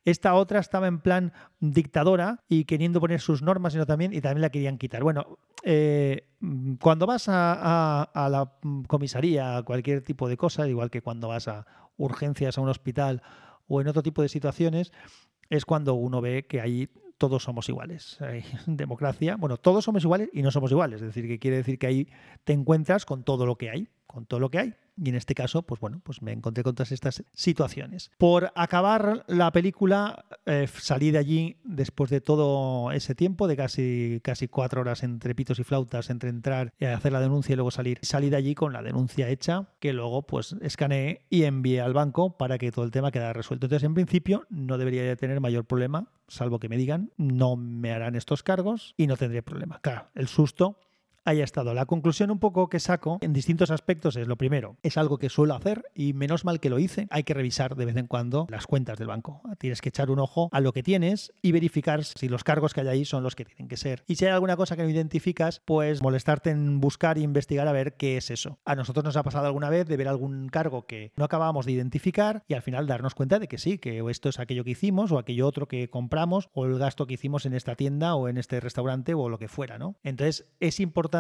esta 0.06 0.34
otra 0.36 0.60
estaba 0.60 0.88
en 0.88 1.00
plan 1.00 1.34
dictadora 1.60 2.44
y 2.48 2.66
queriendo 2.66 3.00
poner 3.00 3.22
sus 3.22 3.42
normas, 3.42 3.74
sino 3.74 3.86
también, 3.86 4.14
y 4.14 4.22
también 4.22 4.42
la 4.42 4.50
querían 4.50 4.78
quitar. 4.78 5.04
Bueno, 5.04 5.38
eh, 5.64 6.28
cuando 6.80 7.06
vas 7.06 7.26
a, 7.28 8.10
la 8.14 8.54
comisaría, 8.88 9.58
a 9.58 9.64
cualquier 9.64 10.02
tipo 10.02 10.28
de 10.28 10.38
cosa, 10.38 10.68
igual 10.68 10.90
que 10.90 11.02
cuando 11.02 11.30
vas 11.30 11.48
a 11.48 11.66
urgencias 11.98 12.58
a 12.58 12.62
un 12.62 12.70
hospital 12.70 13.22
o 13.68 13.82
en 13.82 13.88
otro 13.88 14.04
tipo 14.04 14.22
de 14.22 14.30
situaciones, 14.30 14.92
es 15.50 15.66
cuando 15.66 15.94
uno 15.94 16.22
ve 16.22 16.46
que 16.48 16.62
ahí 16.62 16.90
todos 17.18 17.44
somos 17.44 17.70
iguales. 17.70 18.20
Hay 18.22 18.44
democracia, 18.68 19.36
bueno, 19.38 19.58
todos 19.58 19.86
somos 19.86 20.04
iguales 20.04 20.30
y 20.34 20.42
no 20.42 20.52
somos 20.52 20.72
iguales. 20.72 21.02
Es 21.02 21.08
decir, 21.08 21.28
que 21.28 21.40
quiere 21.40 21.58
decir 21.58 21.80
que 21.80 21.88
ahí 21.88 22.10
te 22.44 22.54
encuentras 22.54 23.06
con 23.06 23.24
todo 23.24 23.46
lo 23.46 23.56
que 23.56 23.70
hay. 23.70 23.90
Con 24.14 24.26
todo 24.28 24.40
lo 24.40 24.50
que 24.52 24.60
hay. 24.60 24.74
Y 24.96 25.10
en 25.10 25.16
este 25.16 25.34
caso, 25.34 25.64
pues 25.64 25.82
bueno, 25.82 26.02
pues 26.04 26.22
me 26.22 26.32
encontré 26.32 26.64
con 26.64 26.76
todas 26.76 26.92
estas 26.92 27.24
situaciones. 27.34 28.12
Por 28.20 28.52
acabar 28.54 29.26
la 29.28 29.52
película, 29.52 30.26
eh, 30.46 30.68
salí 30.72 31.10
de 31.10 31.18
allí 31.18 31.58
después 31.64 32.12
de 32.12 32.22
todo 32.22 32.92
ese 32.92 33.16
tiempo, 33.16 33.48
de 33.48 33.58
casi, 33.58 34.22
casi 34.24 34.48
cuatro 34.48 34.82
horas 34.82 35.02
entre 35.02 35.34
pitos 35.34 35.58
y 35.58 35.64
flautas, 35.64 36.12
entre 36.12 36.30
entrar 36.30 36.74
y 36.80 36.86
hacer 36.86 37.12
la 37.12 37.22
denuncia 37.22 37.54
y 37.54 37.56
luego 37.56 37.72
salir. 37.72 37.98
Salí 38.04 38.30
de 38.30 38.38
allí 38.38 38.54
con 38.54 38.72
la 38.72 38.84
denuncia 38.84 39.30
hecha, 39.30 39.68
que 39.80 39.94
luego 39.94 40.22
pues 40.28 40.56
escaneé 40.62 41.22
y 41.32 41.46
envié 41.46 41.82
al 41.82 41.94
banco 41.94 42.38
para 42.38 42.60
que 42.60 42.72
todo 42.72 42.86
el 42.86 42.92
tema 42.92 43.12
quedara 43.12 43.34
resuelto. 43.34 43.66
Entonces, 43.66 43.88
en 43.88 43.96
principio, 43.96 44.46
no 44.52 44.78
debería 44.78 45.04
de 45.04 45.16
tener 45.16 45.40
mayor 45.40 45.66
problema, 45.66 46.08
salvo 46.28 46.60
que 46.60 46.70
me 46.70 46.78
digan, 46.78 47.12
no 47.18 47.56
me 47.56 47.92
harán 47.92 48.16
estos 48.16 48.44
cargos 48.44 48.94
y 48.96 49.08
no 49.08 49.18
tendré 49.18 49.42
problema. 49.42 49.80
Claro, 49.82 50.08
el 50.14 50.28
susto 50.28 50.78
haya 51.26 51.44
estado. 51.44 51.74
La 51.74 51.86
conclusión 51.86 52.32
un 52.32 52.40
poco 52.40 52.70
que 52.70 52.80
saco 52.80 53.18
en 53.22 53.34
distintos 53.34 53.72
aspectos 53.72 54.16
es 54.16 54.28
lo 54.28 54.38
primero, 54.38 54.78
es 54.84 54.98
algo 54.98 55.18
que 55.18 55.30
suelo 55.30 55.56
hacer 55.56 55.86
y 55.94 56.14
menos 56.14 56.46
mal 56.46 56.60
que 56.60 56.70
lo 56.70 56.80
hice. 56.80 57.08
Hay 57.10 57.24
que 57.24 57.34
revisar 57.34 57.76
de 57.76 57.86
vez 57.86 57.98
en 57.98 58.08
cuando 58.08 58.48
las 58.50 58.68
cuentas 58.68 59.00
del 59.00 59.08
banco. 59.08 59.42
Tienes 59.58 59.82
que 59.82 59.90
echar 59.90 60.10
un 60.10 60.20
ojo 60.20 60.50
a 60.52 60.60
lo 60.60 60.74
que 60.74 60.84
tienes 60.84 61.34
y 61.42 61.52
verificar 61.52 62.04
si 62.04 62.28
los 62.28 62.44
cargos 62.44 62.74
que 62.74 62.82
hay 62.82 62.88
ahí 62.88 63.06
son 63.06 63.24
los 63.24 63.36
que 63.36 63.46
tienen 63.46 63.68
que 63.68 63.78
ser. 63.78 64.04
Y 64.08 64.16
si 64.16 64.26
hay 64.26 64.32
alguna 64.32 64.58
cosa 64.58 64.76
que 64.76 64.84
no 64.84 64.90
identificas, 64.90 65.62
pues 65.66 66.02
molestarte 66.02 66.50
en 66.50 66.80
buscar 66.80 67.18
e 67.18 67.22
investigar 67.22 67.68
a 67.68 67.72
ver 67.72 67.96
qué 67.96 68.18
es 68.18 68.30
eso. 68.30 68.60
A 68.66 68.76
nosotros 68.76 69.06
nos 69.06 69.16
ha 69.16 69.24
pasado 69.24 69.46
alguna 69.46 69.70
vez 69.70 69.88
de 69.88 69.98
ver 69.98 70.08
algún 70.08 70.50
cargo 70.50 70.86
que 70.86 71.12
no 71.16 71.26
acabábamos 71.26 71.66
de 71.66 71.72
identificar 71.72 72.44
y 72.48 72.54
al 72.54 72.62
final 72.62 72.88
darnos 72.88 73.16
cuenta 73.16 73.40
de 73.40 73.48
que 73.48 73.58
sí, 73.58 73.78
que 73.78 74.04
esto 74.10 74.30
es 74.30 74.40
aquello 74.40 74.64
que 74.64 74.72
hicimos 74.72 75.12
o 75.12 75.18
aquello 75.18 75.48
otro 75.48 75.68
que 75.68 75.90
compramos 75.90 76.50
o 76.54 76.66
el 76.66 76.78
gasto 76.78 77.08
que 77.08 77.14
hicimos 77.14 77.46
en 77.46 77.54
esta 77.54 77.76
tienda 77.76 78.16
o 78.16 78.28
en 78.28 78.38
este 78.38 78.60
restaurante 78.60 79.14
o 79.14 79.30
lo 79.30 79.40
que 79.40 79.48
fuera, 79.48 79.78
¿no? 79.78 79.96
Entonces 80.04 80.46
es 80.60 80.80
importante 80.80 81.13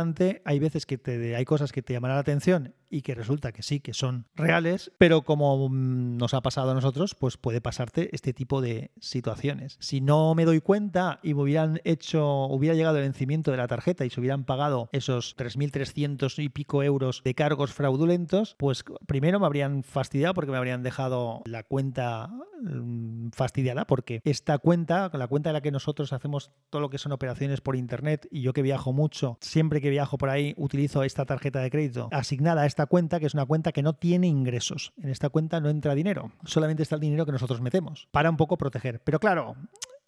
hay 0.45 0.59
veces 0.59 0.85
que 0.85 0.97
te, 0.97 1.35
hay 1.35 1.45
cosas 1.45 1.71
que 1.71 1.81
te 1.81 1.93
llaman 1.93 2.11
la 2.11 2.19
atención 2.19 2.73
y 2.93 3.01
que 3.01 3.15
resulta 3.15 3.51
que 3.51 3.63
sí, 3.63 3.79
que 3.79 3.93
son 3.93 4.27
reales, 4.35 4.91
pero 4.99 5.23
como 5.23 5.67
mm, 5.67 6.17
nos 6.17 6.35
ha 6.35 6.41
pasado 6.41 6.71
a 6.71 6.73
nosotros, 6.75 7.15
pues 7.15 7.37
puede 7.37 7.59
pasarte 7.59 8.09
este 8.13 8.33
tipo 8.33 8.61
de 8.61 8.91
situaciones. 8.99 9.77
Si 9.79 9.99
no 9.99 10.35
me 10.35 10.45
doy 10.45 10.61
cuenta 10.61 11.19
y 11.23 11.33
me 11.33 11.41
hubieran 11.41 11.81
hecho, 11.85 12.45
hubiera 12.45 12.75
llegado 12.75 12.97
el 12.97 13.03
vencimiento 13.03 13.49
de 13.49 13.57
la 13.57 13.67
tarjeta 13.67 14.05
y 14.05 14.11
se 14.11 14.19
hubieran 14.19 14.43
pagado 14.43 14.89
esos 14.91 15.35
3.300 15.35 16.43
y 16.43 16.49
pico 16.49 16.83
euros 16.83 17.21
de 17.23 17.33
cargos 17.33 17.73
fraudulentos, 17.73 18.55
pues 18.59 18.83
primero 19.07 19.39
me 19.39 19.47
habrían 19.47 19.83
fastidiado 19.83 20.35
porque 20.35 20.51
me 20.51 20.57
habrían 20.57 20.83
dejado 20.83 21.41
la 21.45 21.63
cuenta 21.63 22.29
mm, 22.61 23.29
fastidiada 23.31 23.87
porque 23.87 24.21
esta 24.23 24.59
cuenta, 24.59 25.09
la 25.13 25.27
cuenta 25.27 25.49
de 25.49 25.53
la 25.53 25.61
que 25.61 25.71
nosotros 25.71 26.13
hacemos 26.13 26.51
todo 26.69 26.81
lo 26.81 26.91
que 26.91 26.99
son 26.99 27.11
operaciones 27.11 27.61
por 27.61 27.75
internet 27.75 28.27
y 28.29 28.41
yo 28.41 28.53
que 28.53 28.61
viajo 28.61 28.93
mucho, 28.93 29.39
siempre 29.41 29.81
que 29.83 29.91
viajo 29.91 30.17
por 30.17 30.29
ahí 30.29 30.55
utilizo 30.57 31.03
esta 31.03 31.25
tarjeta 31.25 31.59
de 31.59 31.69
crédito 31.69 32.09
asignada 32.11 32.63
a 32.63 32.65
esta 32.65 32.87
cuenta, 32.87 33.19
que 33.19 33.27
es 33.27 33.35
una 33.35 33.45
cuenta 33.45 33.71
que 33.71 33.83
no 33.83 33.93
tiene 33.93 34.27
ingresos. 34.27 34.93
En 34.97 35.09
esta 35.09 35.29
cuenta 35.29 35.59
no 35.59 35.69
entra 35.69 35.93
dinero, 35.93 36.31
solamente 36.45 36.81
está 36.81 36.95
el 36.95 37.01
dinero 37.01 37.25
que 37.25 37.31
nosotros 37.31 37.61
metemos, 37.61 38.07
para 38.11 38.31
un 38.31 38.37
poco 38.37 38.57
proteger. 38.57 39.01
Pero 39.03 39.19
claro, 39.19 39.55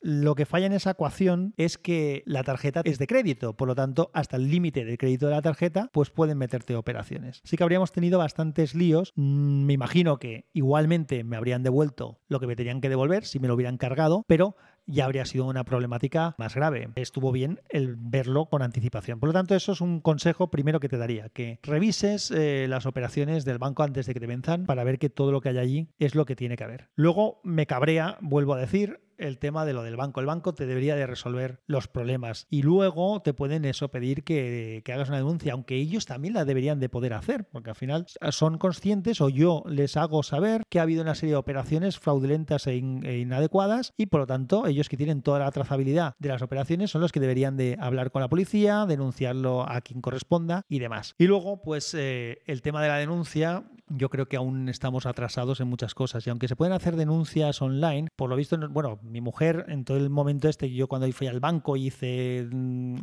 lo 0.02 0.36
que 0.36 0.46
falla 0.46 0.68
en 0.68 0.74
esa 0.74 0.92
ecuación 0.92 1.56
es 1.58 1.80
que 1.80 2.22
la 2.28 2.44
tarjeta 2.44 2.82
es 2.84 3.00
de 3.00 3.08
crédito, 3.08 3.58
por 3.58 3.68
lo 3.68 3.74
tanto, 3.74 4.12
hasta 4.14 4.38
el 4.38 4.52
límite 4.52 4.86
de 4.86 5.00
crédito 5.00 5.26
de 5.26 5.34
la 5.34 5.42
tarjeta, 5.42 5.90
pues 5.92 6.12
pueden 6.12 6.38
meterte 6.38 6.76
operaciones. 6.76 7.42
Así 7.44 7.58
que 7.58 7.64
habríamos 7.64 7.92
tenido 7.92 8.20
bastantes 8.20 8.76
líos. 8.76 9.14
Mm, 9.16 9.66
me 9.66 9.74
imagino 9.74 10.20
que 10.20 10.46
igualmente 10.54 11.24
me 11.24 11.38
habrían 11.38 11.64
devuelto 11.64 12.20
lo 12.28 12.40
que 12.40 12.46
me 12.46 12.56
tenían 12.56 12.82
que 12.82 12.90
devolver 12.90 13.26
si 13.26 13.40
me 13.40 13.48
lo 13.48 13.56
hubieran 13.56 13.78
cargado, 13.78 14.24
pero 14.28 14.56
ya 14.86 15.06
habría 15.06 15.26
sido 15.26 15.46
una 15.46 15.64
problemática 15.64 16.36
más 16.38 16.56
grave. 16.56 16.90
Estuvo 16.96 17.32
bien 17.32 17.60
el 17.70 17.96
verlo 17.98 18.46
con 18.46 18.62
anticipación. 18.62 19.20
Por 19.20 19.30
lo 19.30 19.34
tanto, 19.34 19.56
eso 19.56 19.72
es 19.72 19.82
un 19.82 20.02
consejo 20.02 20.50
primero 20.50 20.80
que 20.80 20.90
te 20.90 20.98
daría, 20.98 21.30
que 21.30 21.60
revises 21.64 22.32
eh, 22.32 22.68
las 22.70 22.86
operaciones 22.86 23.46
del 23.46 23.58
banco 23.58 23.84
antes 23.84 24.06
de 24.06 24.14
que 24.14 24.20
te 24.20 24.28
venzan 24.28 24.66
para 24.66 24.84
ver 24.84 25.00
que 25.00 25.10
todo 25.10 25.32
lo 25.32 25.42
que 25.42 25.50
hay 25.50 25.58
allí 25.58 25.88
es 26.00 26.16
lo 26.16 26.26
que 26.26 26.36
tiene 26.36 26.58
que 26.58 26.64
haber. 26.64 26.90
Luego 26.96 27.40
me 27.44 27.66
cabrea, 27.66 28.18
vuelvo 28.22 28.54
a 28.54 28.60
decir, 28.60 29.02
el 29.18 29.40
tema 29.40 29.66
de 29.66 29.74
lo 29.74 29.84
del 29.84 29.96
banco. 29.96 30.20
El 30.20 30.26
banco 30.26 30.54
te 30.54 30.66
debería 30.66 30.96
de 30.96 31.08
resolver 31.08 31.62
los 31.68 31.88
problemas 31.88 32.48
y 32.50 32.62
luego 32.62 33.22
te 33.22 33.34
pueden 33.34 33.66
eso 33.66 33.90
pedir 33.90 34.24
que, 34.24 34.84
hagas 34.94 35.10
una 35.10 35.18
denuncia, 35.18 35.54
aunque 35.54 35.76
ellos 35.76 36.06
también 36.06 36.34
la 36.34 36.46
deberían 36.46 36.80
de 36.80 36.90
poder 36.90 37.14
hacer, 37.14 37.48
porque 37.50 37.70
al 37.70 37.76
final 37.76 38.06
son 38.30 38.58
conscientes 38.58 39.20
o 39.22 39.30
yo 39.30 39.64
les 39.68 39.98
hago 39.98 40.24
saber 40.24 40.64
que 40.70 40.80
ha 40.80 40.84
habido 40.84 41.02
una 41.02 41.16
serie 41.16 41.34
de 41.34 41.38
operaciones 41.38 42.00
fraudulentas 42.00 42.68
e, 42.68 42.76
e 42.76 43.18
inadecuadas 43.18 43.94
y 43.98 44.06
por 44.06 44.22
lo 44.22 44.28
tanto 44.28 44.68
ellos 44.68 44.90
que 44.90 44.98
tienen 44.98 45.22
toda 45.22 45.40
la 45.40 45.52
trazabilidad 45.52 46.16
de 46.20 46.30
las 46.30 46.42
operaciones 46.42 46.92
son 46.92 47.02
los 47.02 47.12
que 47.12 47.20
deberían 47.20 47.58
de 47.58 47.78
hablar 47.80 48.12
con 48.12 48.22
la 48.22 48.30
policía, 48.30 48.86
denunciarlo 48.86 49.70
a 49.70 49.82
quien 49.82 50.02
corresponda 50.02 50.64
y 50.70 50.80
demás. 50.80 51.16
Y 51.18 51.28
luego 51.28 51.62
pues 51.62 51.94
eh, 51.94 52.40
el 52.46 52.62
tema 52.62 52.82
de 52.82 52.88
la 52.88 52.98
denuncia, 52.98 53.64
yo 53.88 54.10
creo 54.10 54.28
que 54.28 54.38
aún 54.38 54.70
estamos 54.70 55.06
atrasados 55.06 55.60
en 55.60 55.68
muchas 55.68 55.94
cosas 55.94 56.26
y 56.26 56.30
aunque 56.30 56.48
se 56.48 56.56
pueden 56.56 56.74
hacer 56.74 56.96
denuncias 56.96 57.62
online, 57.62 58.08
por 58.16 58.30
lo 58.30 58.36
visto, 58.36 58.58
bueno, 58.70 59.00
mi 59.12 59.22
mujer, 59.22 59.66
en 59.68 59.86
todo 59.86 59.98
el 59.98 60.10
momento 60.10 60.50
este, 60.50 60.72
yo 60.72 60.88
cuando 60.88 61.12
fui 61.12 61.28
al 61.28 61.40
banco 61.40 61.78
hice, 61.78 62.48
mm, 62.52 62.96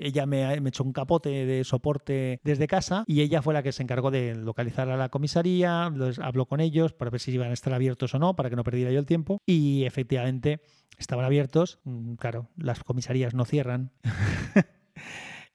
ella 0.00 0.26
me, 0.26 0.54
echó 0.68 0.84
un 0.84 0.92
capote 0.92 1.46
de 1.46 1.64
soporte 1.64 2.40
desde 2.42 2.66
casa 2.66 3.04
y 3.06 3.20
ella 3.20 3.42
fue 3.42 3.54
la 3.54 3.62
que 3.62 3.72
se 3.72 3.82
encargó 3.82 4.10
de 4.10 4.34
localizar 4.34 4.90
a 4.90 4.96
la 4.96 5.08
comisaría, 5.08 5.86
habló 6.20 6.46
con 6.46 6.60
ellos 6.60 6.92
para 6.92 7.10
ver 7.10 7.20
si 7.20 7.32
iban 7.32 7.50
a 7.50 7.54
estar 7.54 7.72
abiertos 7.72 8.14
o 8.14 8.18
no, 8.18 8.36
para 8.36 8.50
que 8.50 8.56
no 8.56 8.64
perdiera 8.64 8.90
yo 8.90 8.98
el 8.98 9.06
tiempo 9.06 9.38
y 9.46 9.84
efectivamente 9.84 10.60
estaban 10.98 11.24
abiertos. 11.24 11.80
Mm, 11.84 12.14
claro, 12.14 12.48
las 12.56 12.82
comisarías 12.82 13.34
no 13.34 13.44
cierran. 13.44 13.92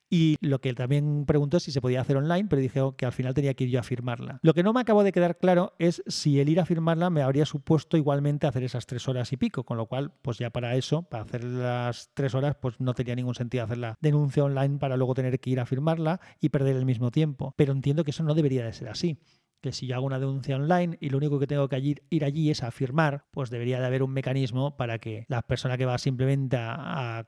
Y 0.10 0.36
lo 0.42 0.60
que 0.62 0.74
también 0.74 1.26
preguntó 1.26 1.58
es 1.58 1.64
si 1.64 1.72
se 1.72 1.82
podía 1.82 2.02
hacer 2.02 2.18
online, 2.18 2.48
pero 2.50 2.62
dije 2.62 2.80
que 2.98 3.06
al 3.06 3.12
final 3.12 3.34
tenía 3.34 3.54
que 3.54 3.66
ir 3.66 3.72
yo 3.72 3.80
a 3.80 3.84
firmarla. 3.84 4.40
Lo 4.42 4.54
que 4.54 4.64
no 4.64 4.74
me 4.74 4.82
acabó 4.82 5.04
de 5.04 5.12
quedar 5.12 5.38
claro 5.38 5.74
es 5.80 6.04
si 6.08 6.40
el 6.40 6.50
ir 6.50 6.60
a 6.60 6.66
firmarla 6.66 7.10
me 7.10 7.22
habría 7.22 7.46
supuesto 7.46 7.98
igualmente 7.98 8.48
hacer 8.48 8.64
esas 8.64 8.86
tres 8.86 9.08
horas 9.08 9.32
y 9.34 9.38
pico, 9.38 9.64
con 9.64 9.78
lo 9.78 9.88
cual, 9.88 10.14
pues 10.22 10.38
ya 10.38 10.50
para 10.50 10.76
eso, 10.76 11.04
para 11.04 11.24
hacer 11.24 11.44
las 11.44 12.12
tres 12.14 12.36
horas, 12.36 12.56
pues 12.62 12.80
no 12.80 12.94
tenía 12.94 13.16
ningún 13.16 13.36
sentido 13.36 13.64
hacer 13.64 13.78
la 13.78 13.98
denuncia 14.02 14.44
online 14.44 14.78
para 14.78 14.98
luego 14.98 15.14
tener 15.14 15.40
que 15.40 15.50
ir 15.50 15.60
a 15.60 15.66
firmarla 15.66 16.20
y 16.40 16.50
perder 16.50 16.76
el 16.76 16.86
mismo 16.86 17.12
tiempo. 17.12 17.54
Pero 17.56 17.74
entiendo 17.74 18.04
que 18.04 18.12
eso 18.12 18.24
no 18.24 18.36
debería 18.36 18.66
de 18.66 18.74
ser 18.74 18.90
así 18.90 19.20
que 19.66 19.72
si 19.72 19.88
yo 19.88 19.96
hago 19.96 20.06
una 20.06 20.20
denuncia 20.20 20.56
online 20.56 20.96
y 21.02 21.10
lo 21.10 21.18
único 21.18 21.40
que 21.40 21.48
tengo 21.48 21.68
que 21.68 21.80
ir, 21.80 22.24
allí 22.24 22.52
es 22.52 22.62
a 22.62 22.70
firmar, 22.70 23.26
pues 23.32 23.50
debería 23.50 23.80
de 23.80 23.88
haber 23.88 24.04
un 24.04 24.12
mecanismo 24.12 24.78
para 24.78 25.00
que 25.00 25.26
la 25.28 25.42
persona 25.42 25.76
que 25.76 25.88
va 25.88 25.98
simplemente 25.98 26.56
a, 26.60 27.26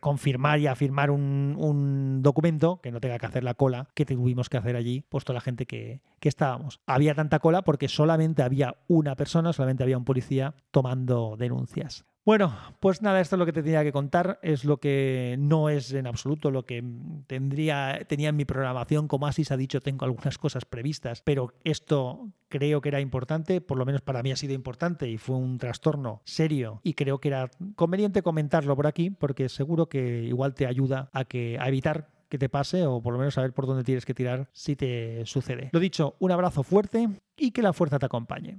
confirmar 0.00 0.58
y 0.58 0.66
a 0.66 0.74
firmar 0.74 1.10
un, 1.10 2.20
documento, 2.22 2.80
que 2.82 2.92
no 2.92 3.00
tenga 3.00 3.18
que 3.18 3.24
hacer 3.24 3.44
la 3.44 3.54
cola 3.54 3.88
que 3.94 4.04
tuvimos 4.04 4.50
que 4.50 4.58
hacer 4.58 4.76
allí, 4.76 5.06
pues 5.08 5.24
toda 5.24 5.34
la 5.34 5.40
gente 5.40 5.64
que, 5.64 6.02
que 6.20 6.28
estábamos. 6.28 6.80
Había 6.86 7.14
tanta 7.14 7.38
cola 7.38 7.62
porque 7.62 7.88
solamente 7.88 8.42
había 8.42 8.76
una 8.86 9.16
persona, 9.16 9.54
solamente 9.54 9.82
había 9.82 9.96
un 9.96 10.04
policía 10.04 10.54
tomando 10.70 11.36
denuncias. 11.38 12.04
Bueno, 12.26 12.54
pues 12.80 13.00
nada, 13.00 13.20
esto 13.20 13.36
es 13.36 13.38
lo 13.38 13.46
que 13.46 13.52
te 13.52 13.62
tenía 13.62 13.82
que 13.82 13.92
contar, 13.92 14.38
es 14.42 14.64
lo 14.64 14.76
que 14.76 15.36
no 15.38 15.70
es 15.70 15.92
en 15.92 16.06
absoluto 16.06 16.50
lo 16.50 16.66
que 16.66 16.84
tendría, 17.26 17.98
tenía 18.06 18.28
en 18.28 18.36
mi 18.36 18.44
programación, 18.44 19.08
como 19.08 19.26
así 19.26 19.42
se 19.42 19.54
ha 19.54 19.56
dicho, 19.56 19.80
tengo 19.80 20.04
algunas 20.04 20.36
cosas 20.36 20.66
previstas, 20.66 21.22
pero 21.22 21.54
esto 21.64 22.28
creo 22.48 22.82
que 22.82 22.90
era 22.90 23.00
importante, 23.00 23.62
por 23.62 23.78
lo 23.78 23.86
menos 23.86 24.02
para 24.02 24.22
mí 24.22 24.32
ha 24.32 24.36
sido 24.36 24.52
importante 24.52 25.08
y 25.08 25.16
fue 25.16 25.36
un 25.36 25.56
trastorno 25.56 26.20
serio 26.24 26.80
y 26.82 26.92
creo 26.92 27.20
que 27.20 27.28
era 27.28 27.50
conveniente 27.74 28.22
comentarlo 28.22 28.76
por 28.76 28.86
aquí 28.86 29.08
porque 29.10 29.48
seguro 29.48 29.88
que 29.88 30.24
igual 30.24 30.54
te 30.54 30.66
ayuda 30.66 31.08
a 31.12 31.24
que 31.24 31.56
a 31.58 31.68
evitar 31.68 32.10
que 32.28 32.38
te 32.38 32.48
pase 32.48 32.86
o 32.86 33.02
por 33.02 33.12
lo 33.12 33.18
menos 33.18 33.34
saber 33.34 33.52
por 33.52 33.66
dónde 33.66 33.82
tienes 33.82 34.06
que 34.06 34.14
tirar 34.14 34.48
si 34.52 34.76
te 34.76 35.24
sucede. 35.26 35.70
Lo 35.72 35.80
dicho, 35.80 36.16
un 36.20 36.30
abrazo 36.30 36.62
fuerte 36.62 37.08
y 37.36 37.50
que 37.50 37.62
la 37.62 37.72
fuerza 37.72 37.98
te 37.98 38.06
acompañe. 38.06 38.58